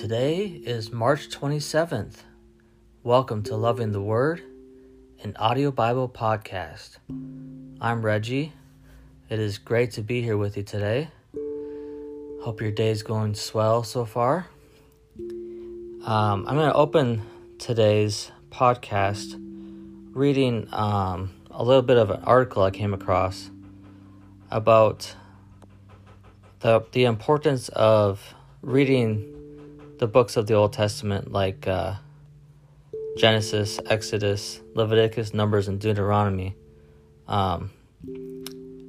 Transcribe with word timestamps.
Today 0.00 0.46
is 0.46 0.90
March 0.90 1.28
27th. 1.28 2.22
Welcome 3.02 3.42
to 3.42 3.54
Loving 3.54 3.92
the 3.92 4.00
Word, 4.00 4.42
an 5.22 5.36
audio 5.36 5.70
Bible 5.70 6.08
podcast. 6.08 6.96
I'm 7.82 8.00
Reggie. 8.00 8.54
It 9.28 9.38
is 9.38 9.58
great 9.58 9.90
to 9.90 10.02
be 10.02 10.22
here 10.22 10.38
with 10.38 10.56
you 10.56 10.62
today. 10.62 11.10
Hope 12.42 12.62
your 12.62 12.70
day 12.70 12.88
is 12.88 13.02
going 13.02 13.34
swell 13.34 13.82
so 13.82 14.06
far. 14.06 14.46
Um, 15.18 16.46
I'm 16.48 16.56
going 16.56 16.70
to 16.70 16.74
open 16.74 17.20
today's 17.58 18.32
podcast 18.48 19.34
reading 20.14 20.66
um, 20.72 21.30
a 21.50 21.62
little 21.62 21.82
bit 21.82 21.98
of 21.98 22.08
an 22.08 22.22
article 22.24 22.62
I 22.62 22.70
came 22.70 22.94
across 22.94 23.50
about 24.50 25.14
the 26.60 26.86
the 26.92 27.04
importance 27.04 27.68
of 27.68 28.34
reading 28.62 29.36
the 30.00 30.06
books 30.06 30.38
of 30.38 30.46
the 30.46 30.54
Old 30.54 30.72
Testament, 30.72 31.30
like 31.30 31.68
uh, 31.68 31.96
Genesis, 33.18 33.78
Exodus, 33.84 34.58
Leviticus, 34.74 35.34
Numbers, 35.34 35.68
and 35.68 35.78
Deuteronomy. 35.78 36.56
Um, 37.28 37.70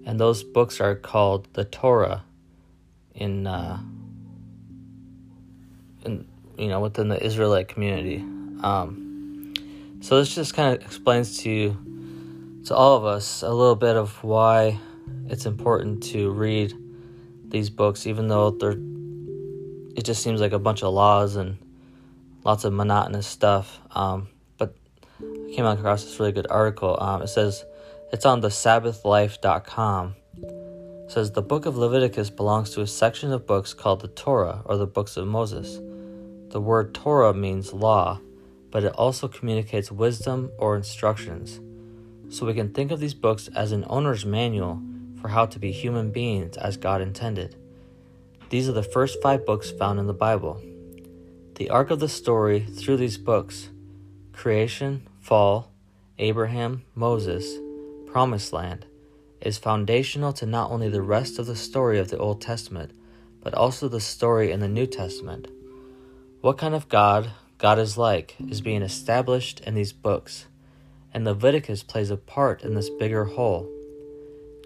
and 0.05 0.17
those 0.17 0.41
books 0.41 0.79
are 0.79 0.95
called 0.95 1.49
the 1.51 1.65
Torah 1.65 2.23
in, 3.13 3.45
uh, 3.45 3.77
in 6.05 6.25
you 6.57 6.69
know, 6.69 6.79
within 6.79 7.09
the 7.09 7.21
Israelite 7.21 7.67
community. 7.67 8.19
Um, 8.63 9.53
so 9.99 10.17
this 10.17 10.33
just 10.33 10.53
kind 10.53 10.77
of 10.77 10.81
explains 10.81 11.39
to 11.39 11.49
you, 11.49 12.61
to 12.67 12.73
all 12.73 12.95
of 12.95 13.03
us, 13.03 13.41
a 13.41 13.49
little 13.49 13.75
bit 13.75 13.97
of 13.97 14.23
why 14.23 14.79
it's 15.27 15.45
important 15.45 16.03
to 16.03 16.31
read 16.31 16.73
these 17.49 17.69
books, 17.69 18.07
even 18.07 18.29
though 18.29 18.51
they're 18.51 18.77
it 19.95 20.03
just 20.03 20.23
seems 20.23 20.41
like 20.41 20.53
a 20.53 20.59
bunch 20.59 20.83
of 20.83 20.93
laws 20.93 21.35
and 21.35 21.57
lots 22.43 22.63
of 22.63 22.73
monotonous 22.73 23.27
stuff. 23.27 23.79
Um, 23.91 24.29
but 24.57 24.75
I 25.19 25.53
came 25.53 25.65
across 25.65 26.03
this 26.03 26.19
really 26.19 26.31
good 26.31 26.47
article. 26.49 26.97
Um, 26.99 27.21
it 27.21 27.27
says 27.27 27.65
it's 28.11 28.25
on 28.25 28.41
the 28.41 28.49
Sabbathlife.com. 28.49 30.15
It 30.37 31.11
says 31.11 31.31
the 31.31 31.41
book 31.41 31.65
of 31.65 31.77
Leviticus 31.77 32.29
belongs 32.29 32.71
to 32.71 32.81
a 32.81 32.87
section 32.87 33.31
of 33.31 33.45
books 33.45 33.73
called 33.73 34.01
the 34.01 34.07
Torah 34.07 34.61
or 34.65 34.77
the 34.77 34.87
books 34.87 35.17
of 35.17 35.27
Moses. 35.27 35.79
The 36.51 36.61
word 36.61 36.93
Torah 36.93 37.33
means 37.33 37.73
law, 37.73 38.19
but 38.69 38.83
it 38.83 38.93
also 38.93 39.27
communicates 39.27 39.91
wisdom 39.91 40.51
or 40.57 40.75
instructions. 40.75 41.59
So 42.33 42.45
we 42.45 42.53
can 42.53 42.73
think 42.73 42.91
of 42.91 42.99
these 42.99 43.13
books 43.13 43.49
as 43.55 43.73
an 43.73 43.85
owner's 43.89 44.25
manual 44.25 44.81
for 45.21 45.27
how 45.27 45.45
to 45.45 45.59
be 45.59 45.71
human 45.71 46.11
beings 46.11 46.57
as 46.57 46.77
God 46.77 47.01
intended. 47.01 47.55
These 48.51 48.67
are 48.67 48.73
the 48.73 48.83
first 48.83 49.21
five 49.21 49.45
books 49.45 49.71
found 49.71 49.97
in 49.97 50.07
the 50.07 50.13
Bible. 50.13 50.61
The 51.55 51.69
arc 51.69 51.89
of 51.89 52.01
the 52.01 52.09
story 52.09 52.59
through 52.59 52.97
these 52.97 53.17
books 53.17 53.69
creation, 54.33 55.07
fall, 55.21 55.71
Abraham, 56.19 56.83
Moses, 56.93 57.59
promised 58.07 58.51
land 58.51 58.85
is 59.39 59.57
foundational 59.57 60.33
to 60.33 60.45
not 60.45 60.69
only 60.69 60.89
the 60.89 61.01
rest 61.01 61.39
of 61.39 61.45
the 61.45 61.55
story 61.55 61.97
of 61.97 62.09
the 62.09 62.17
Old 62.17 62.41
Testament, 62.41 62.91
but 63.41 63.53
also 63.53 63.87
the 63.87 64.01
story 64.01 64.51
in 64.51 64.59
the 64.59 64.67
New 64.67 64.85
Testament. 64.85 65.47
What 66.41 66.57
kind 66.57 66.75
of 66.75 66.89
God 66.89 67.31
God 67.57 67.79
is 67.79 67.97
like 67.97 68.35
is 68.49 68.59
being 68.59 68.81
established 68.81 69.61
in 69.61 69.75
these 69.75 69.93
books, 69.93 70.47
and 71.13 71.23
Leviticus 71.23 71.83
plays 71.83 72.11
a 72.11 72.17
part 72.17 72.63
in 72.63 72.75
this 72.75 72.89
bigger 72.89 73.23
whole. 73.23 73.69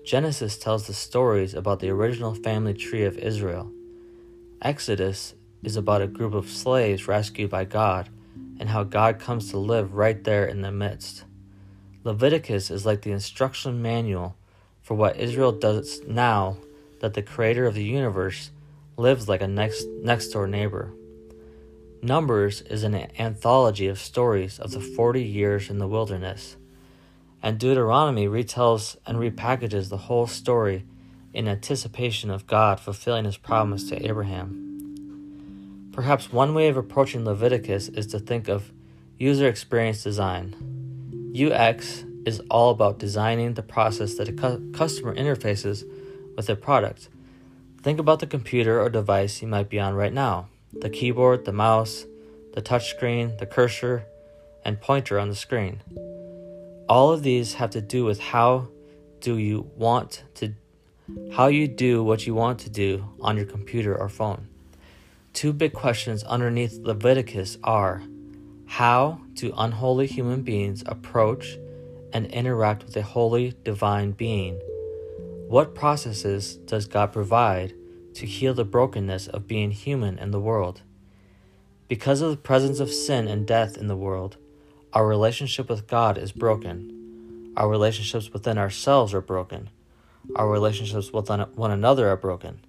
Genesis 0.05 0.55
tells 0.55 0.85
the 0.85 0.93
stories 0.93 1.55
about 1.55 1.79
the 1.79 1.89
original 1.89 2.35
family 2.35 2.75
tree 2.75 3.03
of 3.05 3.17
Israel. 3.17 3.71
Exodus 4.61 5.33
is 5.63 5.75
about 5.75 6.03
a 6.03 6.07
group 6.07 6.35
of 6.35 6.47
slaves 6.47 7.07
rescued 7.07 7.49
by 7.49 7.65
God 7.65 8.09
and 8.59 8.69
how 8.69 8.83
God 8.83 9.19
comes 9.19 9.49
to 9.49 9.57
live 9.57 9.95
right 9.95 10.23
there 10.23 10.45
in 10.45 10.61
the 10.61 10.71
midst. 10.71 11.23
Leviticus 12.03 12.69
is 12.69 12.85
like 12.85 13.01
the 13.01 13.11
instruction 13.11 13.81
manual 13.81 14.35
for 14.83 14.93
what 14.93 15.17
Israel 15.17 15.51
does 15.51 15.99
now 16.07 16.57
that 16.99 17.15
the 17.15 17.23
creator 17.23 17.65
of 17.65 17.73
the 17.73 17.83
universe 17.83 18.51
lives 18.97 19.27
like 19.27 19.41
a 19.41 19.47
next 19.47 19.87
next 20.03 20.27
door 20.27 20.45
neighbor. 20.45 20.93
Numbers 22.03 22.61
is 22.61 22.83
an 22.83 22.93
anthology 23.17 23.87
of 23.87 23.97
stories 23.97 24.59
of 24.59 24.69
the 24.69 24.79
40 24.79 25.23
years 25.23 25.71
in 25.71 25.79
the 25.79 25.87
wilderness 25.87 26.57
and 27.41 27.59
Deuteronomy 27.59 28.27
retells 28.27 28.97
and 29.05 29.17
repackages 29.17 29.89
the 29.89 29.97
whole 29.97 30.27
story 30.27 30.85
in 31.33 31.47
anticipation 31.47 32.31
of 32.31 32.47
God 32.47 32.79
fulfilling 32.79 33.25
his 33.25 33.37
promise 33.37 33.89
to 33.89 34.05
Abraham. 34.07 35.89
Perhaps 35.91 36.31
one 36.31 36.53
way 36.53 36.67
of 36.67 36.77
approaching 36.77 37.23
Leviticus 37.25 37.89
is 37.89 38.07
to 38.07 38.19
think 38.19 38.47
of 38.47 38.71
user 39.17 39.47
experience 39.47 40.03
design. 40.03 40.55
UX 41.35 42.03
is 42.25 42.41
all 42.49 42.71
about 42.71 42.99
designing 42.99 43.53
the 43.53 43.61
process 43.61 44.15
that 44.15 44.29
a 44.29 44.33
cu- 44.33 44.71
customer 44.71 45.15
interfaces 45.15 45.83
with 46.35 46.49
a 46.49 46.55
product. 46.55 47.09
Think 47.81 47.99
about 47.99 48.19
the 48.19 48.27
computer 48.27 48.81
or 48.81 48.89
device 48.89 49.41
you 49.41 49.47
might 49.47 49.69
be 49.69 49.79
on 49.79 49.93
right 49.93 50.13
now 50.13 50.47
the 50.73 50.89
keyboard, 50.89 51.45
the 51.45 51.53
mouse, 51.53 52.05
the 52.53 52.61
touchscreen, 52.61 53.37
the 53.37 53.45
cursor, 53.45 54.05
and 54.65 54.81
pointer 54.81 55.17
on 55.17 55.29
the 55.29 55.35
screen. 55.35 55.81
All 56.87 57.11
of 57.11 57.23
these 57.23 57.55
have 57.55 57.71
to 57.71 57.81
do 57.81 58.05
with 58.05 58.19
how 58.19 58.67
do 59.19 59.37
you 59.37 59.71
want 59.75 60.23
to 60.35 60.53
how 61.31 61.47
you 61.47 61.67
do 61.67 62.03
what 62.03 62.25
you 62.25 62.33
want 62.33 62.59
to 62.59 62.69
do 62.69 63.05
on 63.19 63.37
your 63.37 63.45
computer 63.45 63.95
or 63.95 64.09
phone. 64.09 64.47
Two 65.33 65.53
big 65.53 65.73
questions 65.73 66.23
underneath 66.23 66.79
Leviticus 66.79 67.57
are 67.63 68.03
how 68.67 69.21
do 69.33 69.53
unholy 69.57 70.07
human 70.07 70.41
beings 70.41 70.83
approach 70.85 71.57
and 72.13 72.25
interact 72.27 72.85
with 72.85 72.95
a 72.97 73.01
holy 73.01 73.53
divine 73.63 74.11
being? 74.11 74.59
What 75.47 75.75
processes 75.75 76.55
does 76.55 76.87
God 76.87 77.13
provide 77.13 77.73
to 78.15 78.25
heal 78.25 78.53
the 78.53 78.65
brokenness 78.65 79.27
of 79.27 79.47
being 79.47 79.71
human 79.71 80.17
in 80.17 80.31
the 80.31 80.39
world? 80.39 80.81
Because 81.87 82.21
of 82.21 82.31
the 82.31 82.37
presence 82.37 82.79
of 82.79 82.91
sin 82.91 83.27
and 83.27 83.45
death 83.45 83.77
in 83.77 83.87
the 83.87 83.95
world, 83.95 84.37
our 84.95 85.05
relationship 85.05 85.67
with 85.67 85.87
God 85.87 86.17
is 86.17 86.31
broken. 86.31 87.51
Our 87.57 87.67
relationships 87.67 88.31
within 88.31 88.57
ourselves 88.57 89.13
are 89.13 89.19
broken. 89.19 89.69
Our 90.37 90.49
relationships 90.49 91.11
with 91.11 91.29
one 91.29 91.71
another 91.71 92.07
are 92.07 92.15
broken. 92.15 92.61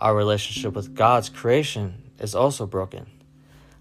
Our 0.00 0.14
relationship 0.14 0.74
with 0.74 0.94
God's 0.94 1.28
creation 1.28 2.12
is 2.20 2.36
also 2.36 2.64
broken. 2.64 3.06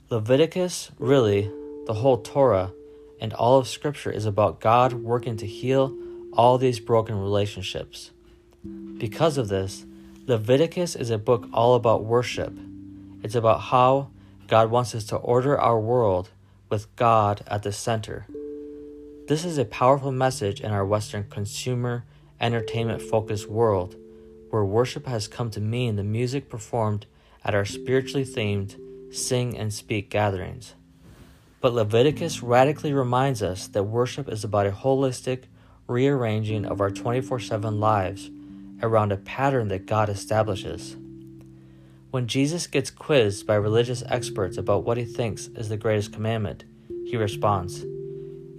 Leviticus, 0.10 0.90
really, 0.98 1.52
the 1.86 1.94
whole 1.94 2.18
Torah, 2.18 2.74
and 3.22 3.32
all 3.32 3.60
of 3.60 3.68
Scripture 3.68 4.12
is 4.12 4.26
about 4.26 4.60
God 4.60 4.94
working 4.94 5.38
to 5.38 5.46
heal 5.46 5.96
all 6.34 6.58
these 6.58 6.80
broken 6.80 7.20
relationships. 7.20 8.10
Because 8.98 9.38
of 9.38 9.50
this, 9.50 9.86
Leviticus 10.26 10.96
is 10.96 11.12
a 11.12 11.20
book 11.20 11.48
all 11.54 11.76
about 11.76 12.04
worship. 12.04 12.58
It's 13.22 13.36
about 13.36 13.62
how 13.62 14.10
God 14.48 14.72
wants 14.72 14.96
us 14.96 15.04
to 15.06 15.18
order 15.18 15.60
our 15.60 15.80
world 15.80 16.32
with 16.70 16.94
God 16.96 17.44
at 17.48 17.64
the 17.64 17.72
center. 17.72 18.26
This 19.28 19.44
is 19.44 19.58
a 19.58 19.66
powerful 19.66 20.12
message 20.12 20.62
in 20.62 20.72
our 20.72 20.86
Western 20.86 21.26
consumer, 21.30 22.06
entertainment 22.40 23.02
focused 23.02 23.48
world 23.50 23.96
where 24.50 24.64
worship 24.64 25.06
has 25.06 25.28
come 25.28 25.50
to 25.52 25.60
mean 25.60 25.96
the 25.96 26.04
music 26.04 26.50
performed 26.50 27.06
at 27.44 27.54
our 27.54 27.66
spiritually 27.66 28.26
themed 28.26 28.76
sing 29.14 29.58
and 29.58 29.74
speak 29.74 30.10
gatherings. 30.10 30.74
But 31.60 31.74
Leviticus 31.74 32.44
radically 32.44 32.94
reminds 32.94 33.42
us 33.42 33.68
that 33.68 33.84
worship 33.84 34.30
is 34.30 34.44
about 34.44 34.68
a 34.68 34.72
holistic 34.72 35.44
rearranging 35.88 36.66
of 36.66 36.82
our 36.82 36.92
24 36.92 37.40
7 37.40 37.80
lives 37.80 38.30
around 38.82 39.12
a 39.12 39.18
pattern 39.18 39.70
that 39.70 39.86
God 39.86 40.10
establishes. 40.10 40.96
When 42.18 42.26
Jesus 42.26 42.66
gets 42.66 42.90
quizzed 42.90 43.46
by 43.46 43.54
religious 43.54 44.02
experts 44.08 44.58
about 44.58 44.84
what 44.84 44.98
he 44.98 45.06
thinks 45.06 45.50
is 45.50 45.70
the 45.70 45.78
greatest 45.78 46.14
commandment, 46.14 46.64
he 47.06 47.16
responds, 47.16 47.86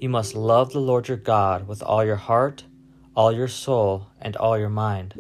You 0.00 0.08
must 0.08 0.36
love 0.36 0.72
the 0.72 0.80
Lord 0.80 1.08
your 1.08 1.16
God 1.16 1.66
with 1.66 1.82
all 1.82 2.04
your 2.04 2.14
heart, 2.14 2.62
all 3.16 3.32
your 3.32 3.48
soul, 3.48 4.06
and 4.22 4.36
all 4.36 4.56
your 4.56 4.68
mind. 4.68 5.14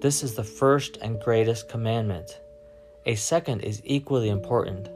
This 0.00 0.24
is 0.24 0.34
the 0.34 0.42
first 0.42 0.96
and 1.00 1.22
greatest 1.22 1.68
commandment. 1.68 2.40
A 3.06 3.14
second 3.14 3.60
is 3.60 3.80
equally 3.84 4.30
important 4.30 4.88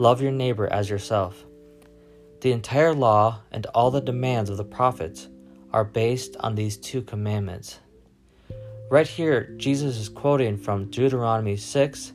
love 0.00 0.22
your 0.22 0.32
neighbor 0.32 0.68
as 0.68 0.88
yourself. 0.88 1.44
The 2.40 2.52
entire 2.52 2.94
law 2.94 3.40
and 3.50 3.66
all 3.66 3.90
the 3.90 4.00
demands 4.00 4.48
of 4.48 4.56
the 4.56 4.64
prophets 4.64 5.28
are 5.74 5.84
based 5.84 6.38
on 6.40 6.54
these 6.54 6.78
two 6.78 7.02
commandments. 7.02 7.80
Right 8.92 9.08
here, 9.08 9.44
Jesus 9.56 9.96
is 9.96 10.10
quoting 10.10 10.58
from 10.58 10.90
Deuteronomy 10.90 11.56
6 11.56 12.12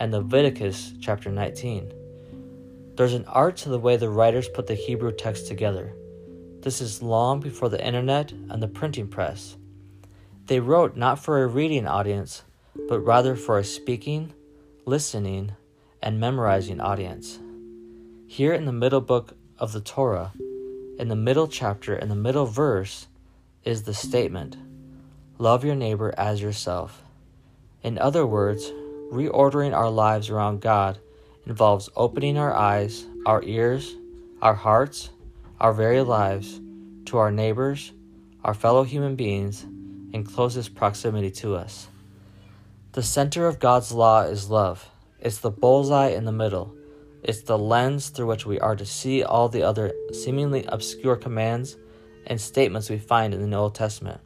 and 0.00 0.10
Leviticus 0.10 0.92
chapter 1.00 1.30
19. 1.30 1.92
There's 2.96 3.14
an 3.14 3.26
art 3.26 3.56
to 3.58 3.68
the 3.68 3.78
way 3.78 3.96
the 3.96 4.08
writers 4.08 4.48
put 4.48 4.66
the 4.66 4.74
Hebrew 4.74 5.12
text 5.12 5.46
together. 5.46 5.94
This 6.62 6.80
is 6.80 7.00
long 7.00 7.38
before 7.38 7.68
the 7.68 7.86
internet 7.86 8.32
and 8.32 8.60
the 8.60 8.66
printing 8.66 9.06
press. 9.06 9.56
They 10.46 10.58
wrote 10.58 10.96
not 10.96 11.20
for 11.20 11.44
a 11.44 11.46
reading 11.46 11.86
audience, 11.86 12.42
but 12.88 12.98
rather 12.98 13.36
for 13.36 13.60
a 13.60 13.64
speaking, 13.64 14.32
listening, 14.84 15.52
and 16.02 16.18
memorizing 16.18 16.80
audience. 16.80 17.38
Here 18.26 18.52
in 18.52 18.64
the 18.64 18.72
middle 18.72 19.00
book 19.00 19.36
of 19.60 19.72
the 19.72 19.80
Torah, 19.80 20.32
in 20.98 21.06
the 21.06 21.14
middle 21.14 21.46
chapter, 21.46 21.94
in 21.94 22.08
the 22.08 22.16
middle 22.16 22.46
verse, 22.46 23.06
is 23.62 23.84
the 23.84 23.94
statement 23.94 24.56
Love 25.38 25.66
your 25.66 25.74
neighbor 25.74 26.14
as 26.16 26.40
yourself. 26.40 27.02
In 27.82 27.98
other 27.98 28.26
words, 28.26 28.72
reordering 29.12 29.74
our 29.74 29.90
lives 29.90 30.30
around 30.30 30.62
God 30.62 30.98
involves 31.46 31.90
opening 31.94 32.38
our 32.38 32.54
eyes, 32.54 33.04
our 33.26 33.42
ears, 33.42 33.96
our 34.40 34.54
hearts, 34.54 35.10
our 35.60 35.74
very 35.74 36.00
lives 36.00 36.58
to 37.04 37.18
our 37.18 37.30
neighbors, 37.30 37.92
our 38.44 38.54
fellow 38.54 38.82
human 38.82 39.14
beings, 39.14 39.66
in 40.14 40.24
closest 40.24 40.74
proximity 40.74 41.30
to 41.30 41.54
us. 41.54 41.88
The 42.92 43.02
center 43.02 43.46
of 43.46 43.58
God's 43.58 43.92
law 43.92 44.22
is 44.22 44.48
love. 44.48 44.88
It's 45.20 45.38
the 45.38 45.50
bullseye 45.50 46.08
in 46.08 46.24
the 46.24 46.32
middle. 46.32 46.74
It's 47.22 47.42
the 47.42 47.58
lens 47.58 48.08
through 48.08 48.26
which 48.26 48.46
we 48.46 48.58
are 48.58 48.76
to 48.76 48.86
see 48.86 49.22
all 49.22 49.50
the 49.50 49.64
other 49.64 49.92
seemingly 50.12 50.64
obscure 50.66 51.16
commands 51.16 51.76
and 52.26 52.40
statements 52.40 52.88
we 52.88 52.98
find 52.98 53.34
in 53.34 53.50
the 53.50 53.56
Old 53.56 53.74
Testament. 53.74 54.20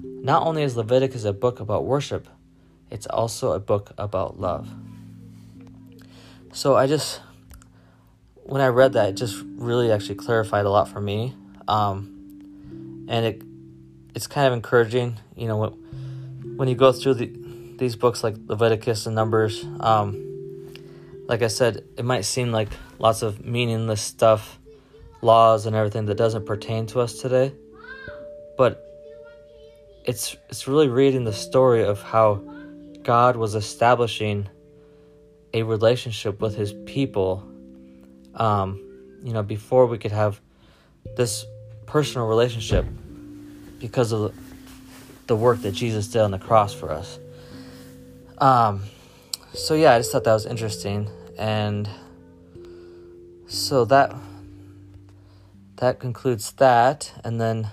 Not 0.00 0.46
only 0.46 0.62
is 0.62 0.76
Leviticus 0.76 1.24
a 1.24 1.32
book 1.32 1.60
about 1.60 1.84
worship, 1.84 2.28
it's 2.90 3.06
also 3.06 3.52
a 3.52 3.60
book 3.60 3.92
about 3.98 4.40
love. 4.40 4.68
So 6.52 6.76
I 6.76 6.86
just, 6.86 7.20
when 8.34 8.60
I 8.60 8.68
read 8.68 8.94
that, 8.94 9.10
it 9.10 9.12
just 9.12 9.44
really 9.56 9.92
actually 9.92 10.16
clarified 10.16 10.64
a 10.64 10.70
lot 10.70 10.88
for 10.88 11.00
me. 11.00 11.34
Um, 11.66 13.06
and 13.08 13.26
it, 13.26 13.42
it's 14.14 14.26
kind 14.26 14.46
of 14.46 14.52
encouraging, 14.54 15.18
you 15.36 15.46
know, 15.48 15.56
when, 15.56 16.56
when 16.56 16.68
you 16.68 16.74
go 16.74 16.92
through 16.92 17.14
the, 17.14 17.30
these 17.76 17.96
books 17.96 18.24
like 18.24 18.36
Leviticus 18.46 19.06
and 19.06 19.14
Numbers, 19.14 19.64
um, 19.80 20.24
like 21.26 21.42
I 21.42 21.48
said, 21.48 21.84
it 21.96 22.04
might 22.04 22.24
seem 22.24 22.50
like 22.50 22.70
lots 22.98 23.22
of 23.22 23.44
meaningless 23.44 24.00
stuff, 24.00 24.58
laws 25.20 25.66
and 25.66 25.76
everything 25.76 26.06
that 26.06 26.16
doesn't 26.16 26.46
pertain 26.46 26.86
to 26.86 27.00
us 27.00 27.20
today. 27.20 27.52
But 28.56 28.87
it's 30.08 30.34
it's 30.48 30.66
really 30.66 30.88
reading 30.88 31.24
the 31.24 31.34
story 31.34 31.84
of 31.84 32.00
how 32.02 32.36
God 33.02 33.36
was 33.36 33.54
establishing 33.54 34.48
a 35.52 35.62
relationship 35.62 36.40
with 36.40 36.56
his 36.56 36.72
people. 36.86 37.46
Um, 38.34 38.80
you 39.22 39.34
know 39.34 39.42
before 39.42 39.84
we 39.86 39.98
could 39.98 40.12
have 40.12 40.40
this 41.16 41.44
personal 41.84 42.26
relationship 42.26 42.86
because 43.78 44.12
of 44.12 44.34
the 45.26 45.36
work 45.36 45.60
that 45.60 45.72
Jesus 45.72 46.08
did 46.08 46.22
on 46.22 46.30
the 46.30 46.38
cross 46.38 46.72
for 46.72 46.90
us. 46.90 47.18
Um, 48.38 48.84
so 49.52 49.74
yeah, 49.74 49.92
I 49.92 49.98
just 49.98 50.10
thought 50.10 50.24
that 50.24 50.32
was 50.32 50.46
interesting, 50.46 51.10
and 51.38 51.86
so 53.46 53.84
that 53.84 54.14
that 55.76 56.00
concludes 56.00 56.52
that, 56.52 57.12
and 57.24 57.38
then 57.38 57.68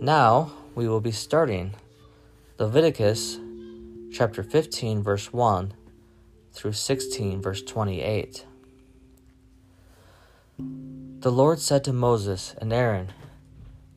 now 0.00 0.52
we 0.74 0.88
will 0.88 1.00
be 1.00 1.12
starting 1.12 1.74
Leviticus 2.58 3.38
chapter 4.10 4.42
15, 4.42 5.02
verse 5.02 5.32
1 5.32 5.74
through 6.52 6.72
16, 6.72 7.42
verse 7.42 7.62
28. 7.62 8.46
The 10.58 11.30
Lord 11.30 11.58
said 11.58 11.84
to 11.84 11.92
Moses 11.92 12.54
and 12.58 12.72
Aaron, 12.72 13.12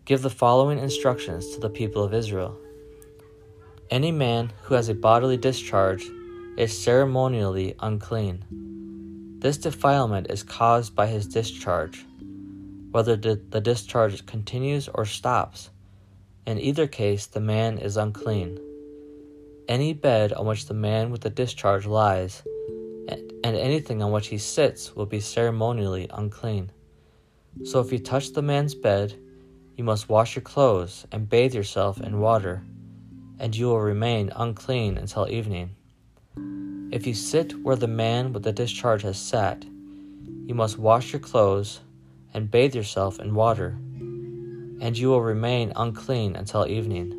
Give 0.04 0.22
the 0.22 0.30
following 0.30 0.80
instructions 0.80 1.54
to 1.54 1.60
the 1.60 1.70
people 1.70 2.04
of 2.04 2.14
Israel. 2.14 2.58
Any 3.90 4.12
man 4.12 4.52
who 4.64 4.74
has 4.76 4.90
a 4.90 4.96
bodily 4.96 5.38
discharge 5.38 6.06
is 6.58 6.78
ceremonially 6.78 7.76
unclean. 7.80 8.44
This 9.40 9.58
defilement 9.58 10.28
is 10.30 10.44
caused 10.44 10.94
by 10.94 11.08
his 11.08 11.28
discharge, 11.28 12.06
whether 12.92 13.16
the 13.16 13.62
discharge 13.62 14.26
continues 14.26 14.90
or 14.94 15.06
stops. 15.06 15.70
In 16.46 16.60
either 16.60 16.86
case, 16.86 17.26
the 17.26 17.40
man 17.40 17.80
is 17.80 17.98
unclean. 17.98 18.60
Any 19.68 19.94
bed 19.94 20.32
on 20.32 20.46
which 20.46 20.68
the 20.68 20.76
man 20.76 21.10
with 21.10 21.22
the 21.22 21.30
discharge 21.32 21.88
lies, 21.88 22.44
and 23.08 23.56
anything 23.56 24.04
on 24.04 24.12
which 24.12 24.28
he 24.28 24.38
sits, 24.38 24.96
will 24.96 25.08
be 25.08 25.20
ceremonially 25.20 26.08
unclean. 26.14 26.72
So 27.64 27.80
if 27.80 27.92
you 27.92 27.98
touch 27.98 28.34
the 28.34 28.42
man's 28.42 28.76
bed, 28.76 29.16
you 29.76 29.84
must 29.84 30.08
wash 30.08 30.36
your 30.36 30.44
clothes 30.44 31.08
and 31.12 31.30
bathe 31.30 31.56
yourself 31.56 32.00
in 32.00 32.20
water, 32.20 32.64
and 33.40 33.56
you 33.56 33.68
will 33.68 33.82
remain 33.82 34.32
unclean 34.36 34.98
until 34.98 35.28
evening. 35.28 35.76
If 36.92 37.08
you 37.08 37.16
sit 37.16 37.60
where 37.64 37.76
the 37.76 37.88
man 37.88 38.34
with 38.34 38.44
the 38.44 38.54
discharge 38.54 39.02
has 39.02 39.18
sat, 39.18 39.66
you 40.46 40.54
must 40.54 40.78
wash 40.78 41.12
your 41.12 41.20
clothes 41.20 41.82
and 42.34 42.52
bathe 42.52 42.76
yourself 42.76 43.20
in 43.20 43.34
water, 43.34 43.78
and 44.82 44.98
you 44.98 45.10
will 45.10 45.22
remain 45.22 45.74
unclean 45.76 46.36
until 46.36 46.68
evening. 46.68 47.14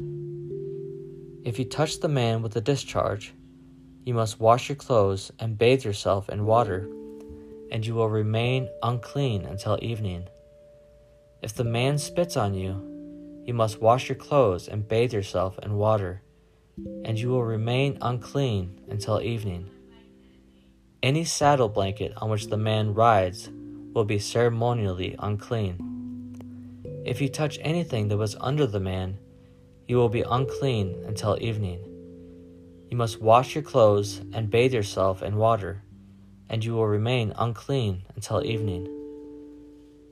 If 1.45 1.59
you 1.59 1.65
touch 1.65 2.01
the 2.01 2.09
man 2.09 2.43
with 2.43 2.53
the 2.53 2.61
discharge, 2.61 3.35
you 4.05 4.15
must 4.15 4.41
wash 4.41 4.69
your 4.69 4.77
clothes 4.77 5.33
and 5.39 5.59
bathe 5.59 5.85
yourself 5.85 6.29
in 6.29 6.47
water, 6.47 6.89
and 7.71 7.85
you 7.85 7.95
will 7.95 8.11
remain 8.11 8.69
unclean 8.83 9.45
until 9.45 9.79
evening. 9.83 10.29
If 11.43 11.55
the 11.55 11.65
man 11.65 11.99
spits 11.99 12.37
on 12.37 12.55
you, 12.55 13.43
you 13.47 13.55
must 13.55 13.81
wash 13.81 14.09
your 14.09 14.17
clothes 14.17 14.69
and 14.69 14.89
bathe 14.89 15.13
yourself 15.13 15.59
in 15.63 15.77
water 15.77 16.23
and 17.05 17.19
you 17.19 17.29
will 17.29 17.45
remain 17.45 17.99
unclean 18.01 18.81
until 18.89 19.21
evening. 19.21 19.71
Any 21.03 21.25
saddle 21.25 21.69
blanket 21.69 22.13
on 22.17 22.31
which 22.31 22.49
the 22.49 22.57
man 22.57 22.95
rides 22.95 23.51
will 23.95 24.05
be 24.05 24.19
ceremonially 24.19 25.17
unclean. 25.19 25.96
If 27.07 27.23
you 27.23 27.29
touch 27.31 27.59
anything 27.63 28.09
that 28.09 28.19
was 28.19 28.37
under 28.41 28.67
the 28.67 28.81
man, 28.81 29.19
you 29.87 29.97
will 29.97 30.11
be 30.11 30.23
unclean 30.23 31.05
until 31.07 31.39
evening. 31.41 31.79
You 32.91 32.97
must 32.97 33.23
wash 33.23 33.55
your 33.55 33.65
clothes 33.65 34.21
and 34.33 34.51
bathe 34.51 34.75
yourself 34.75 35.23
in 35.23 35.37
water, 35.37 35.83
and 36.51 36.65
you 36.65 36.75
will 36.75 36.87
remain 36.87 37.33
unclean 37.39 38.03
until 38.15 38.45
evening. 38.45 38.89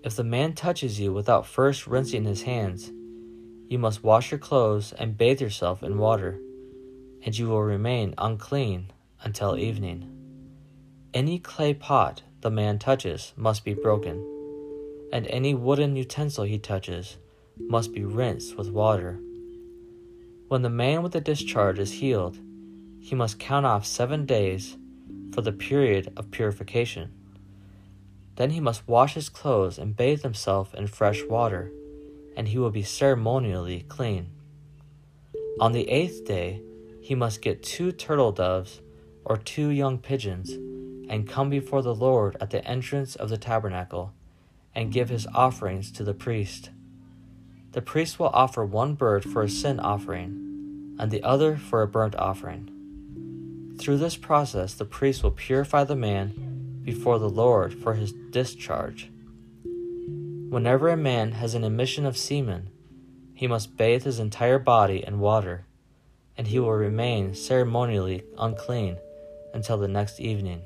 If 0.02 0.16
the 0.16 0.24
man 0.24 0.54
touches 0.54 0.98
you 0.98 1.12
without 1.12 1.46
first 1.46 1.86
rinsing 1.86 2.24
his 2.24 2.42
hands, 2.42 2.90
you 3.68 3.78
must 3.78 4.04
wash 4.04 4.30
your 4.30 4.38
clothes 4.38 4.92
and 4.92 5.18
bathe 5.18 5.40
yourself 5.40 5.82
in 5.82 5.98
water 5.98 6.40
and 7.24 7.36
you 7.36 7.48
will 7.48 7.62
remain 7.62 8.14
unclean 8.18 8.90
until 9.22 9.56
evening. 9.56 10.10
Any 11.14 11.38
clay 11.38 11.72
pot 11.72 12.22
the 12.42 12.50
man 12.50 12.78
touches 12.78 13.32
must 13.36 13.64
be 13.64 13.72
broken, 13.72 14.22
and 15.14 15.28
any 15.28 15.54
wooden 15.54 15.94
utensil 15.94 16.42
he 16.42 16.58
touches 16.58 17.18
must 17.56 17.92
be 17.92 18.04
rinsed 18.04 18.58
with 18.58 18.68
water. 18.68 19.20
When 20.48 20.62
the 20.62 20.68
man 20.68 21.04
with 21.04 21.12
the 21.12 21.20
discharge 21.20 21.78
is 21.78 21.92
healed, 21.92 22.36
he 22.98 23.14
must 23.14 23.38
count 23.38 23.64
off 23.64 23.86
seven 23.86 24.26
days 24.26 24.76
for 25.32 25.40
the 25.40 25.52
period 25.52 26.12
of 26.16 26.32
purification. 26.32 27.12
Then 28.34 28.50
he 28.50 28.58
must 28.58 28.88
wash 28.88 29.14
his 29.14 29.28
clothes 29.28 29.78
and 29.78 29.96
bathe 29.96 30.22
himself 30.22 30.74
in 30.74 30.88
fresh 30.88 31.22
water, 31.22 31.70
and 32.36 32.48
he 32.48 32.58
will 32.58 32.72
be 32.72 32.82
ceremonially 32.82 33.86
clean. 33.88 34.30
On 35.60 35.70
the 35.70 35.88
eighth 35.88 36.24
day, 36.24 36.60
he 37.00 37.14
must 37.14 37.40
get 37.40 37.62
two 37.62 37.92
turtle 37.92 38.32
doves 38.32 38.80
or 39.24 39.36
two 39.36 39.68
young 39.68 39.96
pigeons 39.96 40.50
and 41.08 41.28
come 41.28 41.50
before 41.50 41.82
the 41.82 41.94
Lord 41.94 42.36
at 42.40 42.50
the 42.50 42.66
entrance 42.66 43.14
of 43.14 43.28
the 43.28 43.38
tabernacle 43.38 44.12
and 44.74 44.92
give 44.92 45.08
his 45.08 45.26
offerings 45.34 45.90
to 45.92 46.04
the 46.04 46.14
priest. 46.14 46.70
The 47.72 47.82
priest 47.82 48.18
will 48.18 48.30
offer 48.32 48.64
one 48.64 48.94
bird 48.94 49.24
for 49.24 49.42
a 49.42 49.48
sin 49.48 49.80
offering 49.80 50.96
and 50.98 51.10
the 51.10 51.22
other 51.22 51.56
for 51.56 51.82
a 51.82 51.88
burnt 51.88 52.14
offering. 52.16 52.70
Through 53.78 53.98
this 53.98 54.16
process, 54.16 54.74
the 54.74 54.84
priest 54.84 55.22
will 55.22 55.32
purify 55.32 55.84
the 55.84 55.96
man 55.96 56.80
before 56.84 57.18
the 57.18 57.28
Lord 57.28 57.74
for 57.74 57.94
his 57.94 58.12
discharge. 58.30 59.10
Whenever 60.48 60.88
a 60.88 60.96
man 60.96 61.32
has 61.32 61.54
an 61.54 61.64
emission 61.64 62.06
of 62.06 62.16
semen, 62.16 62.70
he 63.34 63.48
must 63.48 63.76
bathe 63.76 64.04
his 64.04 64.20
entire 64.20 64.60
body 64.60 65.04
in 65.04 65.18
water 65.18 65.66
and 66.36 66.46
he 66.46 66.58
will 66.58 66.72
remain 66.72 67.34
ceremonially 67.34 68.24
unclean 68.38 68.96
until 69.52 69.76
the 69.76 69.88
next 69.88 70.20
evening. 70.20 70.62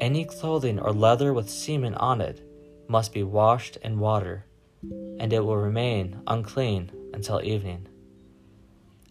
Any 0.00 0.24
clothing 0.24 0.78
or 0.78 0.92
leather 0.92 1.32
with 1.32 1.50
semen 1.50 1.94
on 1.94 2.20
it 2.20 2.40
must 2.92 3.14
be 3.14 3.22
washed 3.22 3.78
in 3.78 3.98
water, 3.98 4.44
and 5.18 5.32
it 5.32 5.40
will 5.40 5.56
remain 5.56 6.20
unclean 6.26 6.92
until 7.14 7.42
evening. 7.42 7.88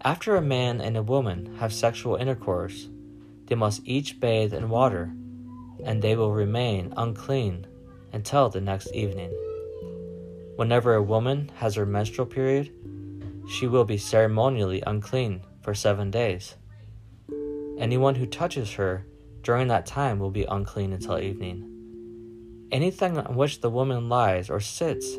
After 0.04 0.36
a 0.36 0.42
man 0.42 0.80
and 0.80 0.96
a 0.96 1.02
woman 1.02 1.56
have 1.58 1.74
sexual 1.74 2.16
intercourse, 2.16 2.90
they 3.48 3.56
must 3.56 3.82
each 3.84 4.20
bathe 4.20 4.54
in 4.54 4.70
water, 4.70 5.12
and 5.84 6.00
they 6.00 6.16
will 6.16 6.32
remain 6.32 6.94
unclean 6.96 7.66
until 8.14 8.50
the 8.50 8.62
next 8.62 8.94
evening. 8.94 9.32
Whenever 10.58 10.94
a 10.94 11.02
woman 11.02 11.50
has 11.56 11.74
her 11.74 11.86
menstrual 11.88 12.28
period, 12.28 12.72
she 13.50 13.66
will 13.66 13.84
be 13.84 13.98
ceremonially 13.98 14.84
unclean 14.86 15.42
for 15.64 15.74
seven 15.74 16.12
days. 16.12 16.54
Anyone 17.80 18.14
who 18.14 18.28
touches 18.28 18.74
her 18.74 19.08
during 19.42 19.70
that 19.70 19.88
time 19.88 20.20
will 20.20 20.30
be 20.30 20.44
unclean 20.44 20.94
until 20.94 21.18
evening. 21.18 21.71
Anything 22.72 23.18
on 23.18 23.36
which 23.36 23.60
the 23.60 23.70
woman 23.70 24.08
lies 24.08 24.50
or 24.50 24.62
sits 24.62 25.18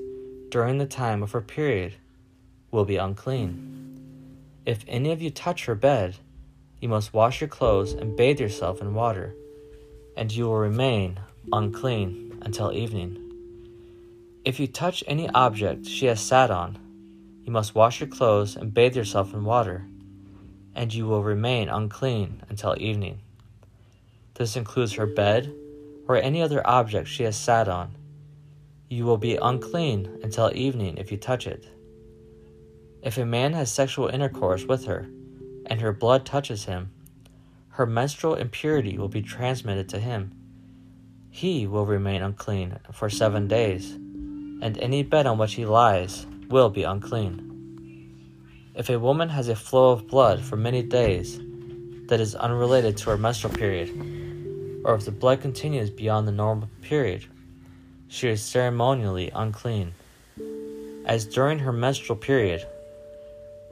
during 0.48 0.78
the 0.78 0.86
time 0.86 1.22
of 1.22 1.32
her 1.32 1.42
period 1.42 1.94
will 2.70 2.86
be 2.86 2.96
unclean. 2.96 4.60
If 4.64 4.84
any 4.88 5.10
of 5.12 5.20
you 5.20 5.30
touch 5.30 5.66
her 5.66 5.74
bed, 5.74 6.16
you 6.80 6.88
must 6.88 7.12
wash 7.12 7.42
your 7.42 7.48
clothes 7.48 7.92
and 7.92 8.16
bathe 8.16 8.40
yourself 8.40 8.80
in 8.80 8.94
water, 8.94 9.34
and 10.16 10.32
you 10.32 10.44
will 10.44 10.56
remain 10.56 11.20
unclean 11.52 12.40
until 12.42 12.72
evening. 12.72 13.18
If 14.46 14.58
you 14.58 14.66
touch 14.66 15.04
any 15.06 15.28
object 15.28 15.86
she 15.86 16.06
has 16.06 16.20
sat 16.20 16.50
on, 16.50 16.78
you 17.44 17.52
must 17.52 17.74
wash 17.74 18.00
your 18.00 18.08
clothes 18.08 18.56
and 18.56 18.72
bathe 18.72 18.96
yourself 18.96 19.34
in 19.34 19.44
water, 19.44 19.84
and 20.74 20.92
you 20.92 21.06
will 21.06 21.22
remain 21.22 21.68
unclean 21.68 22.42
until 22.48 22.74
evening. 22.78 23.20
This 24.34 24.56
includes 24.56 24.94
her 24.94 25.06
bed 25.06 25.52
or 26.08 26.16
any 26.16 26.42
other 26.42 26.66
object 26.66 27.08
she 27.08 27.22
has 27.24 27.36
sat 27.36 27.68
on. 27.68 27.96
You 28.88 29.04
will 29.04 29.18
be 29.18 29.36
unclean 29.36 30.20
until 30.22 30.50
evening 30.54 30.98
if 30.98 31.10
you 31.10 31.16
touch 31.16 31.46
it. 31.46 31.66
If 33.02 33.18
a 33.18 33.24
man 33.24 33.52
has 33.54 33.72
sexual 33.72 34.08
intercourse 34.08 34.64
with 34.64 34.84
her, 34.84 35.08
and 35.66 35.80
her 35.80 35.92
blood 35.92 36.26
touches 36.26 36.64
him, 36.64 36.90
her 37.70 37.86
menstrual 37.86 38.34
impurity 38.34 38.98
will 38.98 39.08
be 39.08 39.22
transmitted 39.22 39.88
to 39.88 39.98
him. 39.98 40.32
He 41.30 41.66
will 41.66 41.86
remain 41.86 42.20
unclean 42.22 42.78
for 42.92 43.08
seven 43.08 43.48
days, 43.48 43.92
and 43.92 44.76
any 44.78 45.02
bed 45.02 45.26
on 45.26 45.38
which 45.38 45.54
he 45.54 45.64
lies 45.64 46.26
will 46.48 46.68
be 46.68 46.82
unclean. 46.82 47.48
If 48.74 48.90
a 48.90 48.98
woman 48.98 49.30
has 49.30 49.48
a 49.48 49.56
flow 49.56 49.92
of 49.92 50.06
blood 50.06 50.42
for 50.42 50.56
many 50.56 50.82
days 50.82 51.40
that 52.08 52.20
is 52.20 52.34
unrelated 52.34 52.96
to 52.98 53.10
her 53.10 53.16
menstrual 53.16 53.54
period, 53.54 54.21
or 54.84 54.94
if 54.94 55.04
the 55.04 55.10
blood 55.10 55.40
continues 55.40 55.90
beyond 55.90 56.26
the 56.26 56.32
normal 56.32 56.68
period, 56.82 57.26
she 58.08 58.28
is 58.28 58.42
ceremonially 58.42 59.30
unclean. 59.34 59.94
As 61.04 61.24
during 61.24 61.60
her 61.60 61.72
menstrual 61.72 62.18
period, 62.18 62.66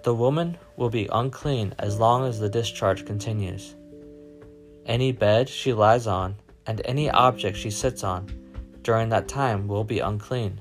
the 0.03 0.15
woman 0.15 0.57
will 0.77 0.91
be 0.91 1.09
unclean 1.13 1.75
as 1.79 1.99
long 1.99 2.27
as 2.27 2.39
the 2.39 2.49
discharge 2.49 3.05
continues. 3.05 3.75
Any 4.87 5.13
bed 5.13 5.49
she 5.49 5.73
lies 5.73 6.07
on 6.07 6.37
and 6.67 6.81
any 6.85 7.11
object 7.11 7.57
she 7.57 7.71
sits 7.71 8.03
on 8.03 8.31
during 8.83 9.11
that 9.11 9.29
time 9.29 9.69
will 9.69 9.85
be 9.85 9.99
unclean, 9.99 10.61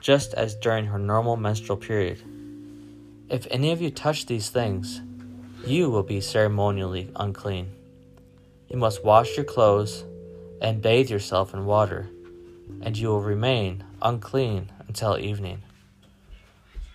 just 0.00 0.32
as 0.34 0.54
during 0.54 0.86
her 0.86 0.98
normal 0.98 1.36
menstrual 1.36 1.76
period. 1.76 2.22
If 3.28 3.46
any 3.50 3.72
of 3.72 3.82
you 3.82 3.90
touch 3.90 4.26
these 4.26 4.48
things, 4.48 5.02
you 5.66 5.90
will 5.90 6.02
be 6.02 6.20
ceremonially 6.20 7.10
unclean. 7.16 7.72
You 8.68 8.76
must 8.76 9.04
wash 9.04 9.36
your 9.36 9.44
clothes 9.44 10.04
and 10.60 10.82
bathe 10.82 11.08
yourself 11.08 11.54
in 11.54 11.66
water, 11.66 12.10
and 12.82 12.96
you 12.96 13.08
will 13.08 13.20
remain 13.20 13.84
unclean 14.02 14.72
until 14.88 15.18
evening. 15.18 15.62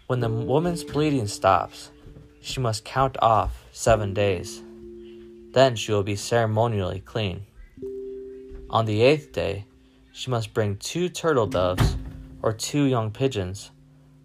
When 0.07 0.19
the 0.19 0.29
woman's 0.29 0.83
bleeding 0.83 1.27
stops, 1.27 1.91
she 2.41 2.59
must 2.59 2.83
count 2.83 3.15
off 3.21 3.63
seven 3.71 4.13
days. 4.13 4.61
Then 5.53 5.77
she 5.77 5.93
will 5.93 6.03
be 6.03 6.17
ceremonially 6.17 6.99
clean. 6.99 7.45
On 8.69 8.85
the 8.85 9.01
eighth 9.01 9.31
day, 9.31 9.65
she 10.11 10.29
must 10.29 10.53
bring 10.53 10.75
two 10.75 11.07
turtle 11.07 11.47
doves 11.47 11.95
or 12.41 12.51
two 12.51 12.83
young 12.83 13.11
pigeons 13.11 13.71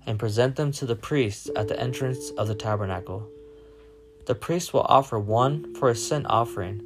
and 0.05 0.19
present 0.19 0.57
them 0.57 0.73
to 0.73 0.87
the 0.87 0.97
priest 0.97 1.51
at 1.55 1.69
the 1.69 1.79
entrance 1.79 2.31
of 2.31 2.49
the 2.49 2.55
tabernacle. 2.55 3.29
The 4.27 4.35
priest 4.35 4.73
will 4.75 4.87
offer 4.89 5.19
one 5.19 5.75
for 5.75 5.91
a 5.91 5.95
sin 5.95 6.27
offering 6.27 6.83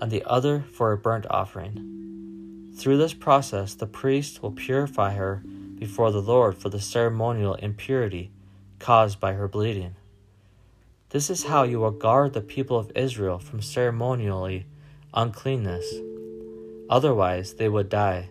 and 0.00 0.10
the 0.10 0.24
other 0.24 0.64
for 0.72 0.92
a 0.92 0.96
burnt 0.96 1.26
offering. 1.28 2.72
Through 2.74 2.96
this 2.96 3.14
process, 3.14 3.74
the 3.74 3.86
priest 3.86 4.42
will 4.42 4.52
purify 4.52 5.14
her 5.14 5.42
before 5.78 6.10
the 6.10 6.22
Lord 6.22 6.56
for 6.56 6.68
the 6.68 6.80
ceremonial 6.80 7.54
impurity 7.54 8.30
caused 8.78 9.20
by 9.20 9.34
her 9.34 9.48
bleeding. 9.48 9.96
This 11.10 11.28
is 11.28 11.44
how 11.44 11.64
you 11.64 11.80
will 11.80 11.90
guard 11.90 12.32
the 12.32 12.40
people 12.40 12.78
of 12.78 12.92
Israel 12.94 13.38
from 13.38 13.60
ceremonially 13.60 14.66
uncleanness. 15.12 15.92
Otherwise, 16.88 17.54
they 17.54 17.68
would 17.68 17.88
die, 17.88 18.30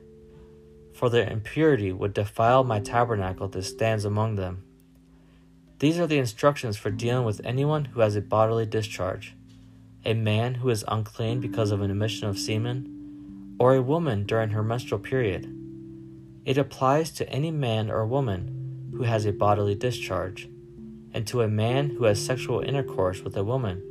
for 0.93 1.09
their 1.09 1.29
impurity 1.29 1.91
would 1.91 2.13
defile 2.13 2.63
my 2.63 2.79
tabernacle 2.79 3.47
that 3.49 3.63
stands 3.63 4.05
among 4.05 4.35
them. 4.35 4.63
These 5.79 5.99
are 5.99 6.07
the 6.07 6.17
instructions 6.17 6.77
for 6.77 6.89
dealing 6.89 7.25
with 7.25 7.41
anyone 7.43 7.85
who 7.85 8.01
has 8.01 8.15
a 8.15 8.21
bodily 8.21 8.65
discharge 8.65 9.35
a 10.06 10.13
man 10.13 10.56
who 10.56 10.70
is 10.70 10.86
unclean 10.88 11.39
because 11.39 11.72
of 11.72 11.82
an 11.82 11.91
emission 11.91 12.27
of 12.27 12.39
semen, 12.39 13.56
or 13.60 13.75
a 13.75 13.82
woman 13.82 14.25
during 14.25 14.50
her 14.50 14.63
menstrual 14.63 15.00
period. 15.00 15.56
It 16.46 16.58
applies 16.58 17.12
to 17.12 17.29
any 17.29 17.51
man 17.51 17.91
or 17.91 18.06
woman 18.06 18.91
who 18.94 19.03
has 19.03 19.25
a 19.25 19.34
bodily 19.34 19.75
discharge, 19.75 20.50
and 21.13 21.27
to 21.27 21.41
a 21.41 21.48
man 21.48 21.89
who 21.91 22.06
has 22.06 22.24
sexual 22.24 22.62
intercourse 22.62 23.22
with 23.22 23.36
a 23.36 23.44
woman 23.44 23.84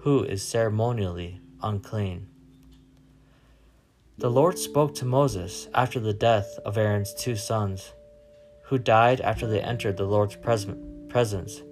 who 0.00 0.22
is 0.22 0.42
ceremonially 0.42 1.40
unclean. 1.62 2.26
The 4.18 4.30
Lord 4.30 4.58
spoke 4.58 4.94
to 4.96 5.04
Moses 5.04 5.68
after 5.74 5.98
the 5.98 6.12
death 6.12 6.58
of 6.64 6.78
Aaron's 6.78 7.14
two 7.14 7.36
sons, 7.36 7.92
who 8.64 8.78
died 8.78 9.20
after 9.20 9.46
they 9.46 9.60
entered 9.60 9.96
the 9.96 10.04
Lord's 10.04 10.36
presence 10.36 11.62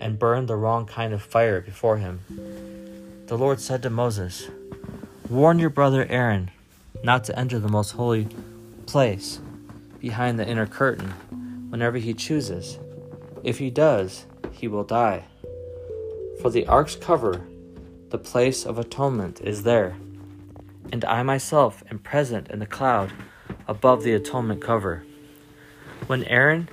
and 0.00 0.18
burned 0.18 0.48
the 0.48 0.56
wrong 0.56 0.86
kind 0.86 1.12
of 1.12 1.22
fire 1.22 1.60
before 1.60 1.96
him. 1.96 2.20
The 3.30 3.38
Lord 3.38 3.60
said 3.60 3.80
to 3.84 3.90
Moses, 3.90 4.48
Warn 5.28 5.60
your 5.60 5.70
brother 5.70 6.04
Aaron 6.10 6.50
not 7.04 7.22
to 7.26 7.38
enter 7.38 7.60
the 7.60 7.68
most 7.68 7.92
holy 7.92 8.26
place 8.86 9.38
behind 10.00 10.36
the 10.36 10.48
inner 10.48 10.66
curtain 10.66 11.10
whenever 11.70 11.98
he 11.98 12.12
chooses. 12.12 12.80
If 13.44 13.58
he 13.58 13.70
does, 13.70 14.26
he 14.50 14.66
will 14.66 14.82
die. 14.82 15.26
For 16.42 16.50
the 16.50 16.66
ark's 16.66 16.96
cover, 16.96 17.46
the 18.08 18.18
place 18.18 18.66
of 18.66 18.78
atonement, 18.78 19.40
is 19.42 19.62
there, 19.62 19.94
and 20.90 21.04
I 21.04 21.22
myself 21.22 21.84
am 21.88 22.00
present 22.00 22.50
in 22.50 22.58
the 22.58 22.66
cloud 22.66 23.12
above 23.68 24.02
the 24.02 24.12
atonement 24.12 24.60
cover. 24.60 25.04
When 26.08 26.24
Aaron 26.24 26.68